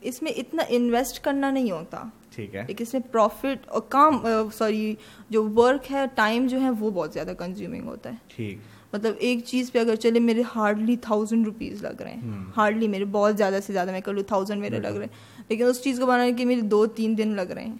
[0.00, 4.18] اس میں اتنا انویسٹ کرنا نہیں ہوتا۔ ٹھیک ہے۔ اس میں پروفٹ اور کام
[4.54, 4.94] سوری
[5.30, 8.58] جو ورک ہے ٹائم جو ہے وہ بہت زیادہ کنزیومنگ ہوتا ہے۔ ٹھیک۔
[8.92, 13.04] مطلب ایک چیز پہ اگر چلے میرے ہارڈلی تھاؤزینڈ روپیز لگ رہے ہیں۔ ہارڈلی میرے
[13.04, 16.00] بہت زیادہ سے زیادہ میں کر لوں تھاؤزینڈ میرے لگ رہے ہیں۔ لیکن اس چیز
[16.00, 17.76] کو بنانے کے میرے دو تین دن لگ رہے ہیں۔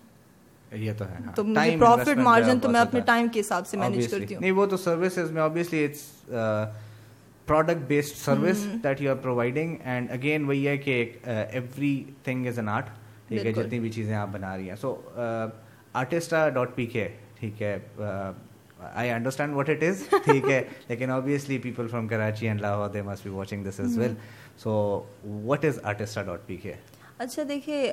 [0.72, 3.76] یہ تو ہے ہاں۔ تو مجھے پروفٹ مارجن تو میں اپنے ٹائم کے حساب سے
[3.76, 6.30] مینیج کرتی ہوں۔ نہیں وہ تو سروسز میں obviously it's
[7.46, 12.58] product based service that you are providing and again وہی ہے کہ everything is
[12.58, 12.88] an art
[13.28, 14.94] ٹھیک ہے جتنی بھی چیزیں آپ بنا رہی ہیں۔ سو
[15.92, 17.76] آرٹسٹا ڈاٹ پی کے ٹھیک ہے۔
[18.80, 23.02] I understand what it is ٹھیک ہے۔ لیکن obviously people from Karachi and Lahore they
[23.02, 24.14] must be watching this as well
[24.56, 24.72] so
[25.24, 26.72] what is Artista dot P K
[27.18, 27.92] اچھا دیکھیے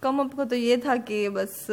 [0.00, 1.70] کم اپ کو تو یہ تھا کہ بس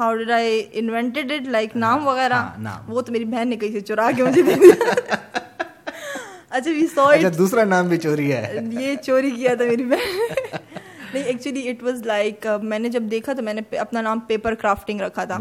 [0.00, 2.44] how did I invented it like نام وغیرہ؟
[2.88, 4.84] وہ تو میری بہن نے کہیں سے چرا کے مجھے دے دیا۔
[6.50, 7.06] اچھا وی سو
[7.38, 10.56] دوسرا نام بھی چوری ہے۔ یہ چوری کیا تھا میری بہن
[11.14, 14.54] نہیں ایکچولی اٹ واز لائک میں نے جب دیکھا تو میں نے اپنا نام پیپر
[14.54, 15.38] کرافٹنگ رکھا تھا۔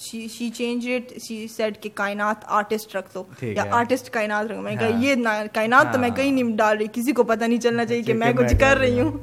[0.00, 4.72] She change it she set کہ کائنات آرٹسٹ رکھ دو۔ یا آرٹسٹ کائنات رکھو میں
[4.72, 5.14] نے کہا ہاں۔ یہ
[5.52, 8.14] کائنات تو میں ہاں۔ کہیں نہیں ڈال رہی کسی کو پتہ نہیں چلنا چاہیے کہ
[8.14, 9.18] میں کچھ کر رہی ہوں۔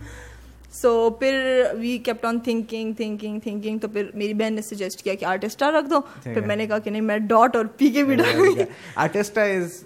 [0.76, 1.34] سو پھر
[1.80, 5.72] we kept on thinking thinking thinking تو پھر میری بہن نے سجیسٹ کیا کہ آرٹسٹا
[5.72, 6.00] رکھ دو.
[6.24, 8.64] پھر میں نے کہا کہ نہیں میں ڈاٹ اور پی کے بھی ڈالوں گی
[8.96, 9.84] آرٹسٹا از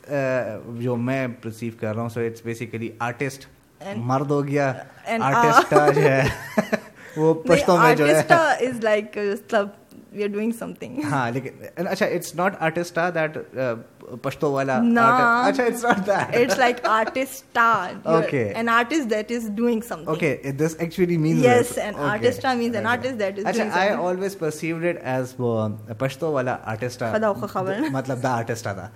[0.79, 3.45] جو میں پرسیو کر رہا ہوں سو اٹس بیسیکلی آرٹسٹ
[3.97, 4.71] مرد ہو گیا
[5.19, 6.21] آرٹسٹا جو ہے
[7.17, 8.21] وہ پشتوں میں جو ہے۔
[8.67, 9.17] Is like
[10.13, 13.37] we are doing something ہاں لیکن اچھا it's not Artista that
[14.22, 18.43] Pashto والا اچھا it's not that it's like Artista okay
[25.99, 26.57] Pashto والا
[26.91, 28.89] خدا کو خبر مطلب دا آرٹسٹا تھا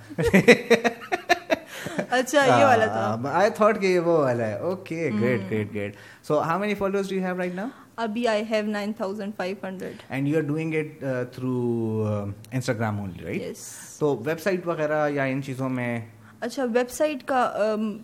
[2.09, 5.95] اچھا یہ والا تھا آئی تھاٹ کہ یہ وہ والا ہے okay great great great
[6.23, 9.55] so how many followers do you have right now ابھی I have nine thousand five
[9.63, 12.05] hundred and you are doing it through
[12.51, 13.57] Instagram only right
[13.99, 15.99] تو ویب سائٹ وغیرہ یا ان چیزوں میں
[16.39, 17.41] اچھا ویب سائٹ کا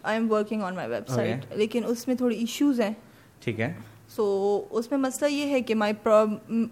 [0.04, 2.94] I am working on my website لیکن اس میں تھوڑی ایشوز ہیں.
[3.40, 3.74] ٹھیک ہے۔
[4.16, 4.26] سو
[4.72, 5.94] اس میں مسئلہ یہ ہے کہ مائی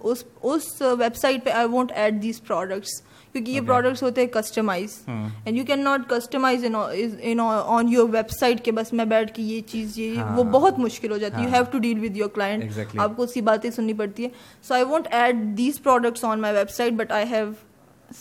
[0.02, 3.02] اس ویب سائٹ پہ I won't add these products
[3.32, 8.72] کیونکہ یہ پروڈکٹس ہوتے ہیں customize and you can not customize on your website کے
[8.72, 11.44] بس میں بیٹھ کے یہ چیز یہ وہ بہت مشکل ہو جاتی ہے.
[11.44, 14.30] You have to deal with your client آپ کو اسی باتیں سننی پڑتی ہے
[14.68, 17.52] so I want add these products on my website but I have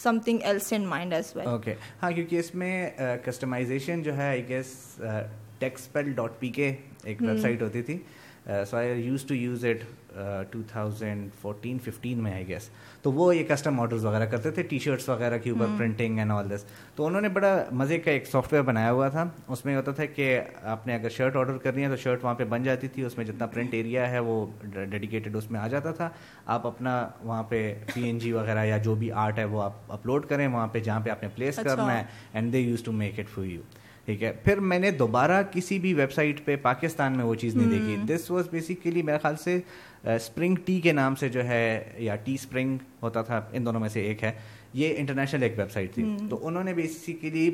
[0.24, 2.90] something else in mind as well okay ہاں کیونکہ اس میں
[3.24, 4.74] کسٹمائزیشن جو ہے آئی گیس
[5.58, 7.98] ٹیکسپیل ڈاٹ پی کے ایک ویب سائٹ ہوتی تھی.
[8.70, 10.05] So I use to use it
[10.50, 12.68] two thousand fourteen fifteen میں آئی گیس
[13.02, 16.32] تو وہ یہ کسٹم آڈرز وغیرہ کرتے تھے ٹی شرٹس وغیرہ کے اوپر پرنٹنگ اینڈ
[16.32, 16.64] آل دس
[16.94, 19.92] تو انہوں نے بڑا مزے کا ایک سافٹ ویئر بنایا ہوا تھا۔ اس میں ہوتا
[19.92, 22.88] تھا کہ آپ نے اگر شرٹ آرڈر کرنی ہے تو شرٹ وہاں پہ بن جاتی
[22.88, 26.08] تھی۔ اس میں جتنا پرنٹ ایریا ہے وہ ڈیڈیکیٹڈ اس میں آ جاتا تھا۔
[26.46, 27.62] آپ اپنا وہاں پہ
[27.94, 30.80] پی این جی وغیرہ یا جو بھی آرٹ ہے وہ آپ اپلوڈ کریں وہاں پہ
[30.80, 33.60] جہاں پہ آپ نے پلیس کرنا ہے۔ And they use to make it for you
[34.06, 37.56] ٹھیک ہے۔ پھر میں نے دوبارہ کسی بھی ویب سائٹ پہ پاکستان میں وہ چیز
[37.56, 39.58] نہیں دیکھی۔ دس واز بیسیکلی میرے خیال سے
[40.06, 43.88] اسپرنگ ٹی کے نام سے جو ہے یا ٹی اسپرنگ ہوتا تھا ان دونوں میں
[43.88, 44.32] سے ایک ہے۔
[44.74, 47.50] یہ انٹرنیشنل ایک ویب سائٹ تھی تو انہوں نے بیسیکلی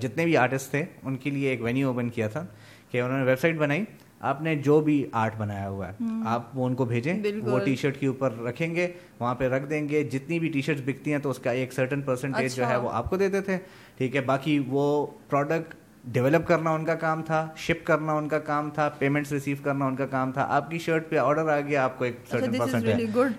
[0.00, 2.44] جتنے بھی آرٹسٹ تھے ان کے لیے ایک وینیو اوپن کیا تھا
[2.90, 3.84] کہ انہوں نے ویب سائٹ بنائی۔
[4.20, 7.14] آپ نے جو بھی آرٹ بنایا ہوا ہے آپ وہ ان کو بھیجیں۔
[7.44, 8.86] وہ ٹی شرٹ کے اوپر رکھیں گے
[9.20, 11.72] وہاں پہ رکھ دیں گے۔ جتنی بھی ٹی شرٹ بکتی ہیں تو اس کا ایک
[11.72, 13.58] سرٹن پرسنٹیج جو ہے وہ آپ کو دیتے تھے۔
[13.98, 15.74] ٹھیک ہے باقی وہ پروڈکٹ
[16.04, 19.86] ڈیولپ کرنا ان کا کام تھا شپ کرنا ان کا کام تھا پیمنٹس ریسیو کرنا
[19.86, 22.58] ان کا کام تھا۔ آپ کی شرٹ پہ آرڈر آ گیا آپ کو ایک سرٹن
[22.58, 22.86] پرسنٹ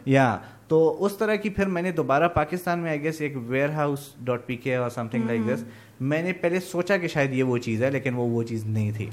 [0.06, 0.38] یا
[0.68, 4.00] تو اس طرح کی پھر میں نے دوبارہ پاکستان میں آئی گیس ایک warehouse
[4.24, 5.64] dot P K اور سم تھنگ لائک دس
[6.00, 8.92] میں نے پہلے سوچا کہ شاید یہ وہ چیز ہے لیکن وہ وہ چیز نہیں
[8.98, 9.10] تھی۔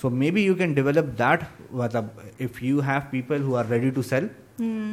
[0.00, 2.04] So maybe you can develop that مطلب
[2.40, 4.26] if you have people who are ready to sell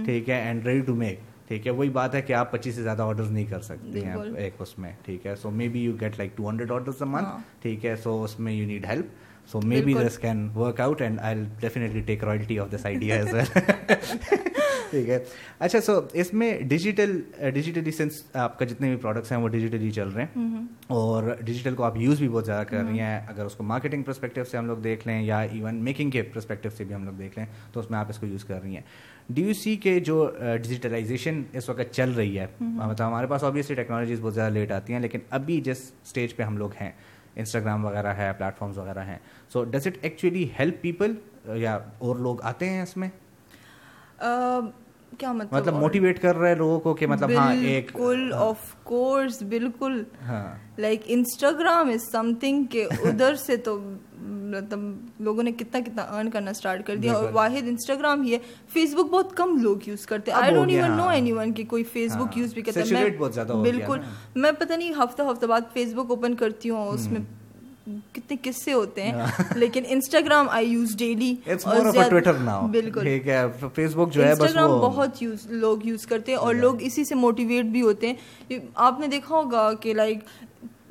[0.05, 1.19] ٹھیک ہے اینڈ ریڈی ٹو میک
[1.49, 4.15] ٹھیک ہے وہی بات ہے کہ آپ پچیس سے زیادہ آرڈر نہیں کر سکتے ہیں
[4.37, 7.29] ایک اس میں ٹھیک ہے۔ So maybe you get like two hundred order month
[7.61, 9.05] ٹھیک ہے۔ سو اس میں you need help
[9.51, 13.33] so maybe this can work out and I definitely take royalty of this idea as
[13.33, 13.61] well
[14.91, 15.17] ٹھیک ہے۔
[15.59, 17.19] اچھا سو اس میں ڈیجیٹل
[17.53, 21.75] ڈیجیٹلی سنس آپ کا جتنے بھی پروڈکٹس ہیں وہ ڈیجیٹلی چل رہے ہیں۔ اور ڈیجیٹل
[21.75, 24.57] کو آپ یوز بھی بہت زیادہ کر رہی ہیں۔ اگر اس کو مارکیٹنگ پرسپیکٹیو سے
[24.57, 27.45] ہم لوگ دیکھ لیں یا ایون میکنگ کے پرسپیکٹیو سے بھی ہم لوگ دیکھ لیں
[27.71, 28.83] تو اس میں آپ اس کو یوز کر رہی ہیں۔
[29.29, 33.75] ڈی یو سی کے جو ڈیجیٹلائزیشن اس وقت چل رہی ہے؟ مطلب ہمارے پاس آبویسلی
[33.75, 36.91] ٹیکنالوجیز بہت زیادہ لیٹ آتی ہیں لیکن ابھی جس اسٹیج پہ ہم لوگ ہیں
[37.35, 39.17] انسٹاگرام وغیرہ ہے پلیٹ فارمس وغیرہ ہیں
[39.53, 41.13] so does it actually help people
[41.55, 43.09] یا اور لوگ آتے ہیں اس میں؟
[45.17, 49.43] کیا مطلب مطلب موٹیویٹ کر رہے لوگوں کو کہ مطلب ہاں ایک بالکل آف کورس
[49.43, 50.03] بالکل۔
[50.77, 53.79] Like Instagram is something کہ ادھر سے تو
[54.21, 54.79] مطلب
[55.19, 58.37] لوگوں نے کتنا کتنا ارن کرنا اسٹارٹ کر دیا۔ اور واحد انسٹاگرام ہی ہے۔
[58.73, 62.15] فیس بک بہت کم لوگ یوز کرتے I don't even know anyone کہ کوئی فیس
[62.15, 63.09] بک یوز بھی کرتا ہے۔
[63.61, 63.99] بالکل
[64.35, 67.21] میں پتہ نہیں ہفتہ ہفتہ بعد فیس بک اوپن کرتی ہوں اس میں
[68.13, 69.13] کتنے قصے ہوتے ہیں
[69.55, 71.35] لیکن انسٹاگرام آئی یوز ڈیلی
[72.67, 73.03] بالکل۔
[73.75, 77.15] فیس بک جو ہے انسٹاگرام بہت یوز لوگ یوز کرتے ہیں اور لوگ اسی سے
[77.15, 80.17] موٹیویٹ بھی ہوتے ہیں۔ آپ نے دیکھا ہوگا کہ لائک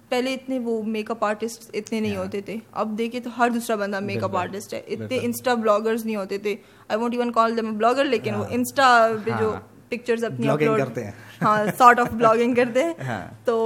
[0.09, 3.77] پہلے اتنے وہ میک اپ آرٹسٹ اتنے نہیں ہوتے تھے۔ اب دیکھے تو ہر دوسرا
[3.77, 6.57] بندہ میک اپ آرٹسٹ ہے۔ اتنے انسٹا بلاگرز نہیں ہوتے تھے۔
[6.89, 9.55] I want even call them blogger لیکن وہ انسٹا پہ جو
[9.89, 12.93] پکچرز اپنی اپلوڈ کرتے ہیں۔ ہاں سارٹ آف بلاگنگ کرتے ہیں۔
[13.45, 13.57] تو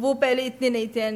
[0.00, 1.10] وہ پہلے اتنے نہیں تھے۔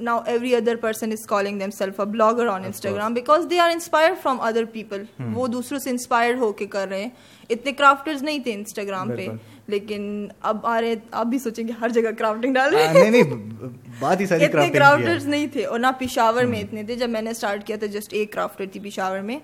[0.00, 4.16] Now every other person is calling themselves a blogger on Instagram because they are inspired
[4.26, 5.04] from other people.
[5.34, 7.08] وہ دوسروں سے انسپائرڈ ہو کے کر رہے ہیں۔
[7.50, 9.26] اتنے کرافٹرز نہیں تھے انسٹاگرام پہ۔
[9.66, 13.22] لیکن اب آ رہے آپ بھی سوچیں کہ ہر جگہ کرافٹنگ ڈال رہے ہیں۔
[14.46, 17.76] اتنے کرافٹرز نہیں تھے اور نہ پشاور میں اتنے تھے۔ جب میں نے اسٹارٹ کیا
[17.76, 19.38] تھا جسٹ ایک کرافٹر تھی پشاور میں۔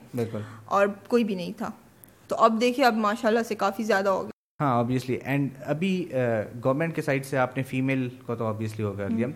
[0.64, 1.70] اور کوئی بھی نہیں تھا۔
[2.28, 4.30] تو اب دیکھیں اب ماشاء اللہ سے کافی زیادہ ہو گیا۔
[4.60, 6.08] ہاں آبویسلی اینڈ ابھی
[6.64, 9.26] گورنمنٹ کے سائڈ سے آپ نے فیمیل کو تو آبویسلی ہو کر لیا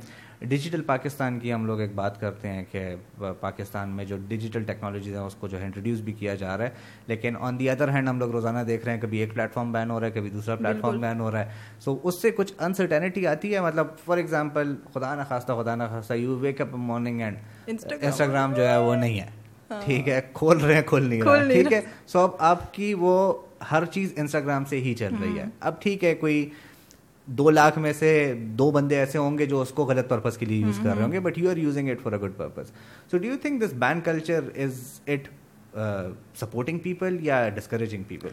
[0.49, 2.95] ڈیجیٹل پاکستان کی ہم لوگ ایک بات کرتے ہیں کہ
[3.41, 6.65] پاکستان میں جو ڈیجیٹل ٹیکنالوجیز ہیں اس کو جو ہے انٹروڈیوس بھی کیا جا رہا
[6.65, 6.71] ہے
[7.07, 9.73] لیکن آن دی ادر ہینڈ ہم لوگ روزانہ دیکھ رہے ہیں کبھی ایک پلیٹ فارم
[9.73, 12.31] بین ہو رہا ہے کبھی دوسرا پلیٹ فارم بین ہو رہا ہے۔ سو اس سے
[12.31, 17.21] کچھ انسرٹینٹی آتی ہے مطلب فار ایگزامپل خدا نخواستہ خدا نخواستہ you wake up morning
[17.21, 17.37] and
[17.67, 19.27] Instagram جو ہے وہ نہیں ہے۔
[19.71, 22.95] ہاں۔ ٹھیک ہے کھول رہے ہیں کھول نہیں رہے ٹھیک ہے؟ سو اب آپ کی
[22.95, 23.33] وہ
[23.71, 26.49] ہر چیز انسٹاگرام سے ہی چل رہی ہے۔ اب ٹھیک ہے کوئی
[27.27, 28.13] دو لاکھ میں سے
[28.59, 31.05] دو بندے ایسے ہوں گے جو اس کو غلط پرپز کے لیے یوز کر رہے
[31.05, 32.71] ہوں گے but you are using it for a good purpose
[33.11, 35.29] so do you think this ban culture is it
[36.37, 38.29] supporting people یا discouraging people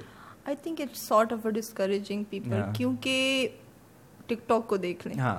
[0.46, 3.48] I think it sort of discouraging people کیونکہ
[4.28, 5.38] ٹک talk کو دیکھ لیں۔ ہاں۔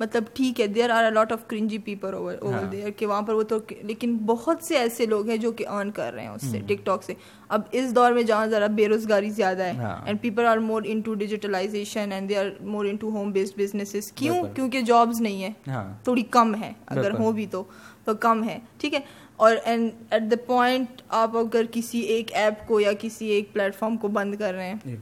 [0.00, 3.42] مطلب ٹھیک ہے دیر آر لاٹ آف کرنجی پیپر اوور دیئر کہ وہاں پر وہ
[3.42, 6.60] تو لیکن بہت سے ایسے لوگ ہیں جو کہ ارن کر رہے ہیں اس سے
[6.66, 7.14] ٹک ٹاک سے۔
[7.48, 11.00] اب اس دور میں جہاں ذرا بے روزگاری زیادہ ہے and people are more in
[11.00, 15.42] to digitalization and they are more in to home based businesses کیوں کیونکہ جابس نہیں
[15.42, 17.62] ہے ہاں۔ تھوڑی کم ہے اگر ہوں بھی تو
[18.04, 19.00] تو کم ہے ٹھیک ہے۔
[19.36, 23.74] اور اینڈ ایٹ دا پوائنٹ آپ اگر کسی ایک ایپ کو یا کسی ایک پلیٹ
[23.74, 24.96] فارم کو بند کر رہے ہیں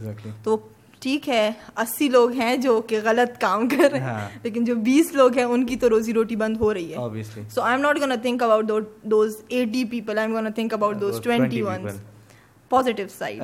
[0.44, 0.56] تو
[1.02, 4.74] ٹھیک ہے اسی لوگ ہیں جو کہ غلط کام کر رہے ہیں۔ ہاں۔ لیکن جو
[4.84, 7.80] بیس لوگ ہیں ان کی تو روزی روٹی بند ہو رہی ہے۔ So I am
[7.80, 8.70] not gonna think about
[9.04, 11.86] those eighty people I am gonna think about those twenty one
[12.70, 13.42] positive side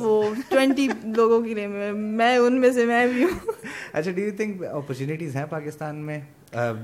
[0.00, 3.52] وہ ٹوینٹی لوگوں کے لیے میں ان میں سے میں بھی ہوں۔
[3.92, 6.20] اچھا ڈو یو تھنک اپرچونیٹیز ہیں پاکستان میں?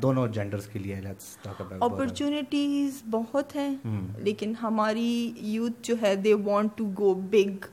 [0.03, 1.01] دونوں جینڈرس کے لیے
[1.81, 3.71] اپرچونیٹیز بہت ہیں
[4.19, 7.65] لیکن ہماری یوتھ جو ہے they want to go big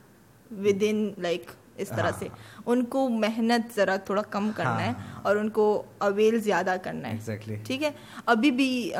[0.50, 1.50] with in like
[1.80, 2.28] اس طرح سے۔
[2.66, 7.16] ان کو محنت ذرا تھوڑا کم کرنا ہے اور ان کو اویل زیادہ کرنا ہے۔
[7.64, 7.90] ٹھیک ہے؟
[8.26, 8.90] ابھی بھی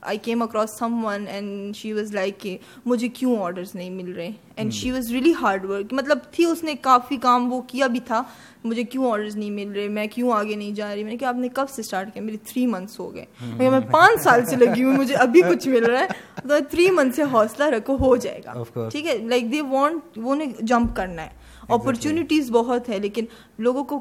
[0.00, 4.30] I came across someone and she was like کہ مجھے کیوں آرڈرس نہیں مل رہے؟
[4.56, 8.00] And she was really hard work مطلب تھی اس نے کافی کام وہ کیا بھی
[8.00, 8.22] تھا۔
[8.64, 11.28] مجھے کیوں آرڈرز نہیں مل رہے؟ میں کیوں آگے نہیں جا رہی؟ میں نے کہا
[11.28, 13.24] آپ نے کب سے اسٹارٹ کیا؟ میری تھری منتھس ہو گئے۔
[13.70, 16.06] میں پانچ سال سے لگی ہوں مجھے ابھی کچھ مل رہا ہے۔
[16.48, 18.52] تو تھری منتھ سے حوصلہ رکھو ہو جائے گا۔
[18.88, 23.24] ٹھیک ہے؟ لائک دے وانٹ وہ نے جمپ کرنا ہے۔ اپرچونیٹیز بہت ہے لیکن
[23.58, 24.00] لوگوں کو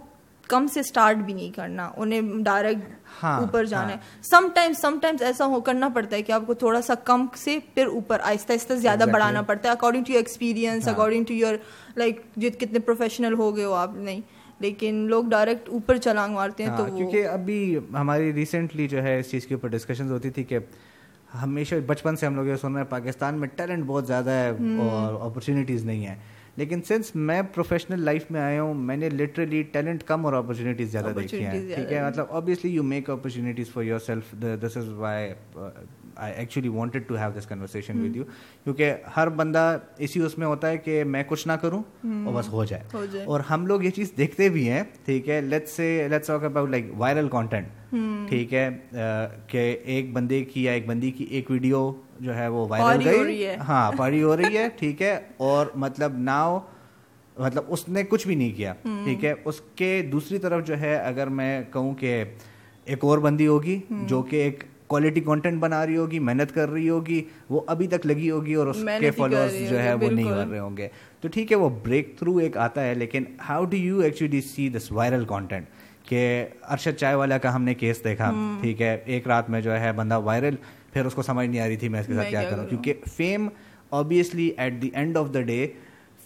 [0.49, 2.91] کم سے اسٹارٹ بھی نہیں کرنا انہیں ڈائریکٹ
[3.23, 6.41] ہاں، اوپر جانا ہے۔ سم ٹائمس سم ٹائمس ایسا ہو کرنا پڑتا ہے کہ آپ
[6.47, 10.11] کو تھوڑا سا کم سے پھر اوپر آہستہ آہستہ زیادہ بڑھانا پڑتا ہے۔ According to
[10.11, 11.55] your experience according to your
[11.95, 14.21] like جت کتنے پروفیشنل ہو گئے ہو آپ نہیں۔
[14.59, 19.19] لیکن لوگ ڈائریکٹ اوپر چلانگ مارتے ہیں تو ہاں، کیونکہ ابھی ہماری ریسنٹلی جو ہے
[19.19, 20.59] اس چیز کے اوپر ڈسکشنز ہوتی تھی کہ
[21.41, 24.49] ہمیشہ بچپن سے ہم لوگ یہ سن رہے ہیں پاکستان میں ٹیلنٹ بہت زیادہ ہے
[24.79, 26.15] اور اپرچونیٹیز نہیں ہیں۔
[26.57, 30.91] لیکن سنس میں پروفیشنل لائف میں آیا ہوں میں نے لٹرلی ٹیلنٹ کم اور اپرچونیٹیز
[30.91, 35.33] زیادہ دیکھی ہیں ٹھیک ہے؟ مطلب obviously you make opportunities for yourself this is why
[36.17, 38.23] I actually wanted to have this conversation with you
[38.63, 41.83] کیونکہ ہر بندہ اسی اس میں ہوتا ہے کہ میں کچھ نہ کروں
[42.25, 42.83] اور بس ہو جائے۔
[43.25, 46.69] اور ہم لوگ یہ چیز دیکھتے بھی ہیں ٹھیک ہے let's say let's talk about
[46.69, 47.67] like viral content
[48.29, 48.69] ٹھیک ہے
[49.47, 53.17] کہ ایک بندے کی یا ایک بندی کی ایک ویڈیو جو ہے وہ وائرل گئی۔
[53.67, 56.59] ہاں پاری ہو رہی ہے ٹھیک ہے۔ اور مطلب ناؤ
[57.37, 60.95] مطلب اس نے کچھ بھی نہیں کیا۔ ٹھیک ہے اس کے دوسری طرف جو ہے
[60.95, 62.23] اگر میں کہوں کہ
[62.85, 66.89] ایک اور بندی ہوگی جو کہ ایک کوالٹی کانٹینٹ بنا رہی ہوگی محنت کر رہی
[66.89, 70.47] ہوگی وہ ابھی تک لگی ہوگی اور اس کے فالوورس جو ہے وہ نہیں کر
[70.49, 70.87] رہے ہوں گے۔
[71.21, 74.69] تو ٹھیک ہے وہ بریک تھرو ایک آتا ہے لیکن how do you actually see
[74.69, 75.65] this viral content
[76.05, 78.31] کہ ارشد چائے والا کا ہم نے کیس دیکھا
[78.61, 80.55] ٹھیک ہے ایک رات میں جو ہے بندہ وائرل
[80.93, 82.93] پھر اس کو سمجھ نہیں آ رہی تھی میں اس کے ساتھ کیا کروں کیونکہ
[83.15, 83.47] fame
[83.91, 85.67] obviously at the end of the day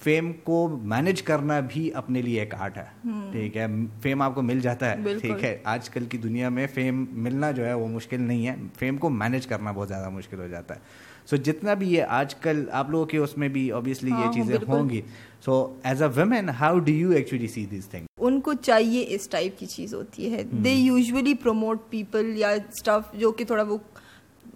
[0.04, 2.86] fame کو مینج کرنا بھی اپنے لیے ایک آرٹ ہے۔
[3.32, 3.66] ٹھیک ہے
[4.02, 7.52] فیم آپ کو مل جاتا ہے۔ ٹھیک ہے آج کل کی دنیا میں فیم ملنا
[7.52, 10.76] جو ہے وہ مشکل نہیں ہے۔ فیم کو مینج کرنا بہت زیادہ مشکل ہو جاتا
[10.76, 10.80] ہے۔
[11.26, 14.58] سو جتنا بھی ہے آج کل آپ لوگوں کے اس میں بھی آبویسلی یہ چیزیں
[14.68, 15.02] ہوں گی۔
[15.45, 19.28] So as a women how do you actually see this thing ان کو چاہیے اس
[19.28, 23.78] ٹائپ کی چیز ہوتی ہے۔ دے یوزلی پروموٹ پیپل یا اسٹاف جو کہ تھوڑا وہ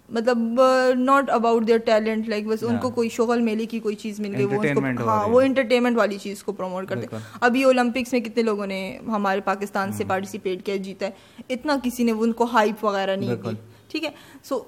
[0.08, 0.60] مطلب
[0.98, 4.34] not about their talent like بس ان کو کوئی شغل میلے کی کوئی چیز مل
[4.36, 4.62] گئی وہ
[5.00, 7.06] ہاں وہ انٹرٹینمنٹ والی چیز کو پروموٹ کرتے
[7.40, 11.10] ابھی اولمپکس میں کتنے لوگوں نے ہمارے پاکستان سے پارٹیسپیٹ کیا جیتا ہے۔
[11.48, 13.54] اتنا کسی نے ان کو ہائپ وغیرہ نہیں دی
[13.88, 14.10] ٹھیک ہے؟
[14.42, 14.62] سو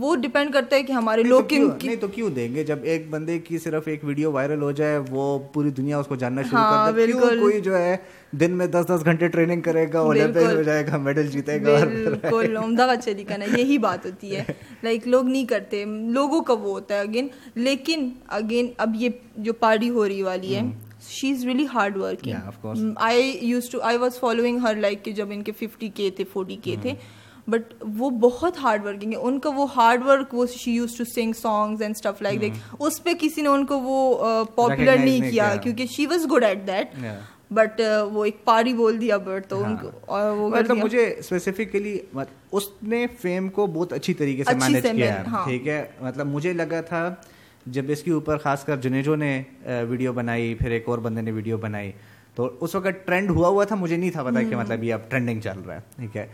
[0.00, 3.38] وہ ڈپینڈ کرتا ہے کہ ہمارے لوگ نہیں تو کیوں دیں گے؟ جب ایک بندے
[3.38, 6.92] کی صرف ایک ویڈیو وائرل ہو جائے وہ پوری دنیا اس کو جاننا شروع کر
[6.96, 7.96] دے۔ کیوں کوئی جو ہے
[8.40, 11.76] دن میں دس دس گھنٹے ٹریننگ کرے گا اولمپک ہو جائے گا میڈل جیتے گا
[11.84, 14.44] بالکل عمدہ کا طریقہ نا یہی بات ہوتی ہے۔
[14.82, 19.52] لائک لوگ نہیں کرتے لوگوں کا وہ ہوتا ہے اگین لیکن اگین اب یہ جو
[19.52, 20.60] پارٹی ہو رہی والی ہے
[21.08, 25.30] she is really hard working I use to I was following her like کہ جب
[25.30, 26.94] ان کے ففٹی کے تھے فورٹی کے تھے۔
[27.48, 31.04] بٹ وہ بہت ہارڈ ورکنگ ہے۔ ان کا وہ ہارڈ ورک وہ she used to
[31.04, 34.14] sing songs and stuff like that اس پہ کسی نے ان کو وہ
[34.54, 36.96] پاپولر نہیں کیا کیونکہ she was good at that
[37.50, 37.80] but
[38.12, 41.98] وہ ایک پاری بول دیا برٹ تو ان کو اور وہ مطلب مجھے اسپیسیفکلی
[42.52, 46.52] اس نے فیم کو بہت اچھی طریقے سے مینج کیا ہے۔ ٹھیک ہے۔ مطلب مجھے
[46.52, 47.14] لگا تھا
[47.66, 49.42] جب اس کے اوپر خاص کر جنیجو نے
[49.88, 51.92] ویڈیو بنائی پھر ایک اور بندے نے ویڈیو بنائی
[52.34, 55.00] تو اس وقت ٹرینڈ ہوا ہوا تھا مجھے نہیں تھا پتا کہ مطلب یہ اب
[55.08, 56.26] ٹرینڈنگ چل رہا ہے۔ ٹھیک ہے۔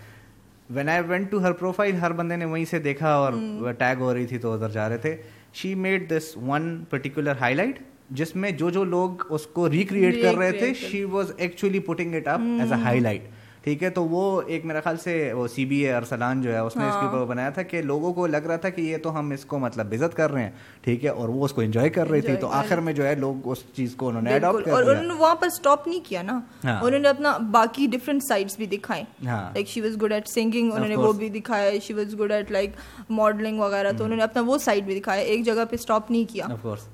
[0.74, 3.32] When I went to her profile ہر بندے نے وہیں سے دیکھا اور
[3.78, 5.16] ٹیگ ہو رہی تھی تو ادھر جا رہے تھے۔
[5.52, 7.78] She made this one particular highlight
[8.10, 12.14] جس میں جو جو لوگ اس کو ریکریٹ کر رہے تھے she was actually putting
[12.14, 13.20] it up as a highlight
[13.68, 16.58] ٹھیک ہے تو وہ ایک میرا خیال سے وہ سی بی اے ارسلان جو ہے
[16.58, 18.96] اس نے اس کے اوپر بنایا تھا کہ لوگوں کو لگ رہا تھا کہ یہ
[18.96, 20.50] تو ہم اس کو مطلب عزت کر رہے ہیں
[20.80, 23.14] ٹھیک ہے اور وہ اس کو انجوائے کر رہی تھی۔ تو آخر میں جو ہے
[23.14, 26.00] لوگ اس چیز کو انہوں نے اڈاپٹ کر اور انہوں نے وہاں پر اسٹاپ نہیں
[26.04, 30.28] کیا نا۔ انہوں نے اپنا باقی ڈفرینٹ سائڈس بھی دکھائے۔ Like she was good at
[30.28, 32.70] singing انہوں نے وہ بھی دکھایا۔ She was good at like
[33.10, 36.24] modelling وغیرہ تو انہوں نے اپنا وہ سائڈ بھی دکھایا۔ ایک جگہ پہ اسٹاپ نہیں
[36.24, 36.46] کیا۔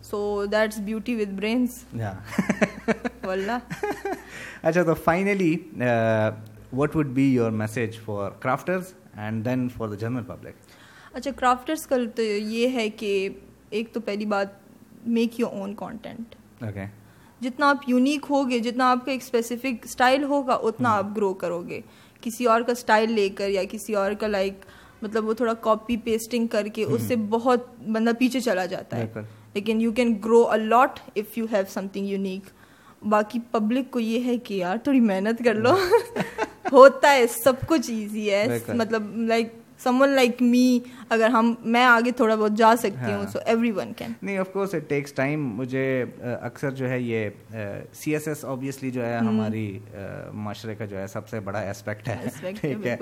[0.02, 1.84] So that's beauty with brains
[4.62, 5.54] اچھا تو finally
[6.76, 10.54] what would be your message for crafters and then for the general public
[11.12, 13.28] اچھا کرافٹرس کا تو یہ ہے کہ
[13.70, 14.46] ایک تو پہلی بات
[15.06, 16.84] make your own content okay
[17.40, 21.60] جتنا آپ یونیک ہوگے جتنا آپ کا ایک اسپیسیفک اسٹائل ہوگا اتنا آپ گرو کرو
[21.62, 21.80] گے
[22.20, 24.54] کسی اور کا اسٹائل لے کر یا کسی اور کا لائک
[25.02, 29.06] مطلب وہ تھوڑا کاپی پیسٹنگ کر کے اس سے بہت بندہ پیچھے چلا جاتا ہے۔
[29.54, 32.42] لیکن you can grow a lot if you have something unique
[33.08, 35.70] باقی پبلک کو یہ ہے کہ یار تھوڑی محنت کر لو۔
[36.72, 40.78] ہوتا ہے سب کچھ ایزی ہے۔ مطلب like someone like me
[41.08, 44.52] اگر ہم میں آگے تھوڑا بہت جا سکتی ہوں سو ایوری ون کین نہیں of
[44.52, 46.04] course it takes time مجھے
[46.40, 47.28] اکثر جو ہے یہ
[47.92, 49.78] سی ایس ایس آبویسلی جو ہے ہماری
[50.32, 52.16] معاشرے کا جو ہے سب سے بڑا اسپیکٹ ہے۔
[52.60, 52.96] ٹھیک ہے۔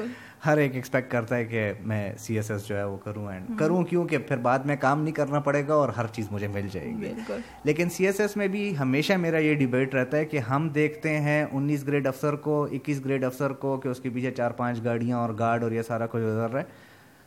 [0.46, 3.58] ہر ایک ایکسپیکٹ کرتا ہے کہ میں سی ایس ایس جو ہے وہ کروں اینڈ
[3.58, 6.48] کروں کیوں کہ پھر بعد میں کام نہیں کرنا پڑے گا اور ہر چیز مجھے
[6.48, 7.12] مل جائے گی۔
[7.64, 11.18] لیکن سی ایس ایس میں بھی ہمیشہ میرا یہ ڈبیٹ رہتا ہے کہ ہم دیکھتے
[11.20, 14.84] ہیں انیس گریڈ افسر کو اکیس گریڈ افسر کو کہ اس کے پیچھے چار پانچ
[14.84, 16.81] گاڑیاں اور گارڈ اور یہ سارا کچھ گزر رہا ہے۔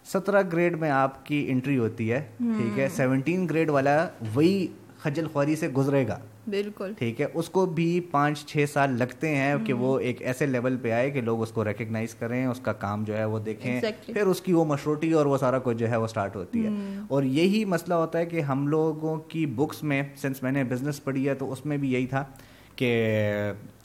[0.06, 4.68] سترہ گریڈ میں آپ کی انٹری ہوتی ہے ٹھیک ہے؟ سیونٹین گریڈ والا وہی
[5.00, 9.36] خجل خواری سے گزرے گا۔ بالکل۔ ٹھیک ہے؟ اس کو بھی پانچ چھ سال لگتے
[9.36, 12.60] ہیں کہ وہ ایک ایسے لیول پہ آئے کہ لوگ اس کو ریکگنائز کریں اس
[12.60, 15.78] کا کام جو ہے وہ دیکھیں۔ پھر اس کی وہ مشروٹی اور وہ سارا کچھ
[15.78, 16.70] جو ہے وہ اسٹارٹ ہوتی ہے۔
[17.08, 21.04] اور یہی مسئلہ ہوتا ہے کہ ہم لوگوں کی بکس میں سنس میں نے بزنس
[21.04, 22.26] پڑھی ہے تو اس میں بھی یہی تھا
[22.76, 23.12] کہ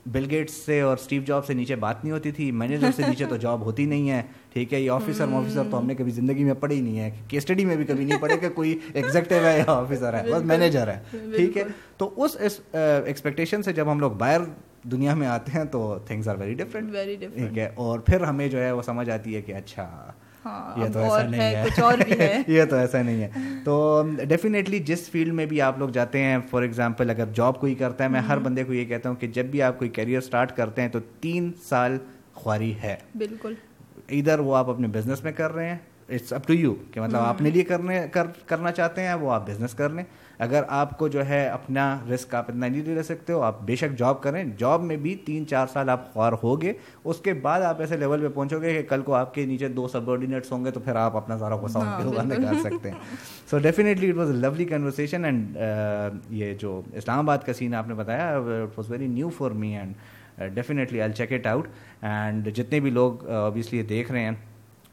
[0.06, 3.26] بل گیٹس سے اور اسٹیو جاب سے نیچے بات نہیں ہوتی تھی مینیجر سے نیچے
[3.26, 4.22] تو جاب ہوتی نہیں ہے
[4.52, 7.36] ٹھیک ہے؟ یہ آفیسر آفیسر تو ہم نے کبھی زندگی میں پڑھی نہیں ہے کہ
[7.36, 10.88] اسٹڈی میں بھی کبھی نہیں پڑھے کہ کوئی ایگزیکٹو ہے یا آفیسر ہے بس مینیجر
[10.88, 10.98] ہے
[11.36, 11.64] ٹھیک ہے؟
[11.96, 12.36] تو اس
[12.72, 14.40] ایکسپیکٹیشن سے جب ہم لوگ باہر
[14.84, 16.92] دنیا میں آتے ہیں تو تھنگس آر ویری ڈفرینٹ
[17.34, 19.88] ٹھیک ہے؟ اور پھر ہمیں جو ہے وہ سمجھ آتی ہے کہ اچھا
[20.44, 23.28] یہ تو ایسا نہیں ہے یہ تو ایسا نہیں ہے۔
[23.64, 27.74] تو ڈیفینیٹلی جس فیلڈ میں بھی آپ لوگ جاتے ہیں فار ایگزامپل اگر جاب کوئی
[27.74, 30.18] کرتا ہے میں ہر بندے کو یہ کہتا ہوں کہ جب بھی آپ کوئی کیریئر
[30.18, 31.98] اسٹارٹ کرتے ہیں تو تین سال
[32.34, 33.54] خواری ہے۔ بالکل۔
[34.08, 35.78] ادھر وہ آپ اپنے بزنس میں کر رہے ہیں
[36.14, 38.00] اٹس اپ ٹو یو کہ مطلب آپ اپنے لیے کرنے
[38.46, 40.04] کرنا چاہتے ہیں وہ آپ بزنس کر لیں۔
[40.38, 43.76] اگر آپ کو جو ہے اپنا رسک آپ اتنا نہیں لے سکتے ہو آپ بے
[43.76, 46.72] شک جاب کریں۔ جاب میں بھی تین چار سال آپ خوار ہوگے۔
[47.04, 49.68] اس کے بعد آپ ایسے لیول پہ پہنچو گے کہ کل کو آپ کے نیچے
[49.68, 50.08] دو سب
[50.52, 52.98] ہوں گے تو پھر آپ اپنا سارا غصہ ان کے کر سکتے ہیں۔
[53.50, 55.58] So definitely it was a lovely conversation and
[56.30, 59.76] یہ جو اسلام آباد کا سین آپ نے بتایا it was very new for me
[59.76, 59.94] and
[60.54, 61.68] definitely I check it out
[62.02, 64.32] and جتنے بھی لوگ اوبیسلی دیکھ رہے ہیں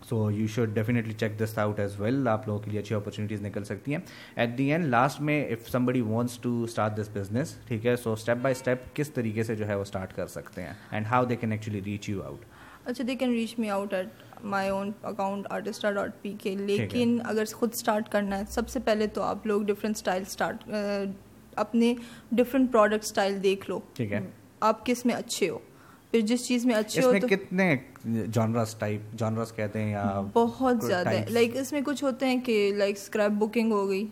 [0.09, 3.41] so you should definitely check this out as well آپ لوگوں کے لیے اچھی اپرچونیٹیز
[3.41, 3.99] نکل سکتی ہیں.
[4.35, 7.95] ایٹ دی اینڈ لاسٹ میں اف سم بڑی wants to start this business ٹھیک ہے.
[7.95, 11.05] سو اسٹیپ بائی اسٹیپ کس طریقے سے جو ہے وہ اسٹارٹ کر سکتے ہیں and
[11.05, 12.45] how they can actually reach you out
[12.85, 17.17] اچھا they can reach me out at my own account Artista dot P K لیکن
[17.25, 20.63] اگر خود اسٹارٹ کرنا ہے سب سے پہلے تو آپ لوگ ڈفرینٹ اسٹائل اسٹارٹ
[21.57, 21.93] اپنے
[22.31, 24.19] ڈفرینٹ پروڈکٹ اسٹائل دیکھ لو۔ ٹھیک ہے.
[24.61, 25.57] آپ کس میں اچھے ہو؟
[26.11, 27.75] پھر جس چیز میں اچھے ہو کتنے
[28.33, 32.73] جانرس ٹائپ جانرس کہتے ہیں یا بہت زیادہ لائک اس میں کچھ ہوتے ہیں کہ
[32.77, 34.07] لائک اسکریپ بکنگ ہو گئی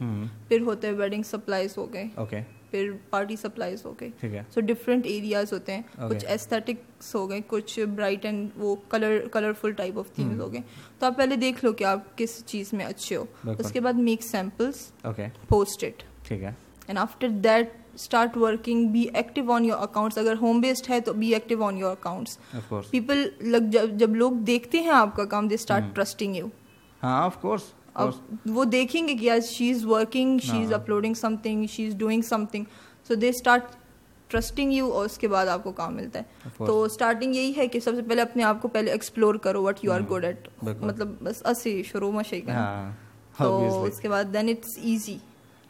[0.47, 2.41] پھر ہوتے ہیں ویڈنگ سپلائز ہو گئے اوکے
[2.71, 7.79] پھر پارٹی سپلائز ہو گئے۔ سو ڈفرینٹ ایریاز ہوتے ہیں۔ کچھ ایستھیٹکس ہو گئے کچھ
[7.95, 10.61] برائٹ اینڈ وہ colour colourful type of themes ہو گئے۔
[10.99, 13.25] تو آپ پہلے دیکھ لو کہ آپ کس چیز میں اچھے ہو۔
[13.59, 14.91] اس کے بعد میک سیمپلس
[15.47, 16.51] پوسٹ اٹ ٹھیک ہے۔
[16.87, 21.13] And after that start working be active on your accounts اگر ہوم بیسڈ ہے تو
[21.13, 22.37] be active on your accounts
[22.91, 23.25] people
[23.93, 26.47] جب لوگ دیکھتے ہیں آپ کا کام دے اسٹارٹ ٹرسٹنگ یو
[27.03, 27.73] ہاں آف کورس
[28.45, 32.63] وہ دیکھیں گے کہ she is working she is uploading something she is doing something
[33.07, 33.75] so they start
[34.29, 37.67] trusting you اور اس کے بعد آپ کو کام ملتا ہے تو اسٹارٹنگ یہی ہے
[37.67, 40.47] کہ سب سے پہلے اپنے آپ کو پہلے ایکسپلور کرو what you are good at
[40.63, 42.49] مطلب بس اسی شروع میں شیخ
[43.37, 45.17] تو اس کے بعد دین اٹس ایزی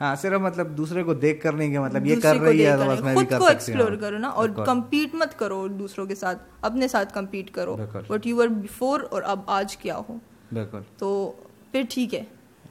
[0.01, 3.01] ہاں صرف مطلب دوسرے کو دیکھ کر نہیں کہ مطلب یہ کر رہی ہے بس
[3.01, 7.13] میں خود کو ایکسپلور کرو نا اور کمپیٹ مت کرو دوسروں کے ساتھ اپنے ساتھ
[7.13, 7.77] کمپیٹ کرو۔
[8.09, 10.17] وٹ یو آر بفور اور اب آج کیا ہو۔
[10.53, 11.31] بالکل تو
[11.71, 12.23] پھر ٹھیک ہے۔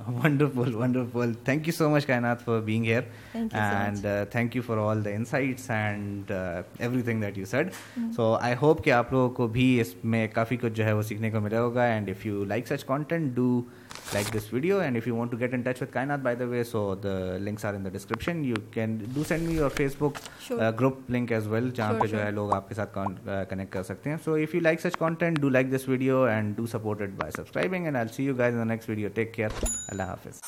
[0.09, 3.03] Wonderful wonderful thank you so much Kainat for being here
[3.35, 6.33] and thank you for all the insights and
[7.03, 7.71] everything that you said
[8.17, 11.03] so I hope کہ آپ لوگوں کو بھی اس میں کافی کچھ جو ہے وہ
[11.03, 11.85] سیکھنے کو ملا ہوگا.
[11.85, 13.63] And if you like such content do
[14.13, 16.49] like this video and if you want to get in touch with kainat by the
[16.53, 20.21] way so the links are in the description you can do send me your facebook
[20.41, 20.61] sure.
[20.61, 21.71] uh, group link as well
[22.03, 22.95] pe jo hai log aapke sath
[23.53, 26.57] connect kar sakte hain so if you like such content do like this video and
[26.63, 29.37] do support it by subscribing and i'll see you guys in the next video take
[29.41, 29.53] care
[29.93, 30.43] allah hafiz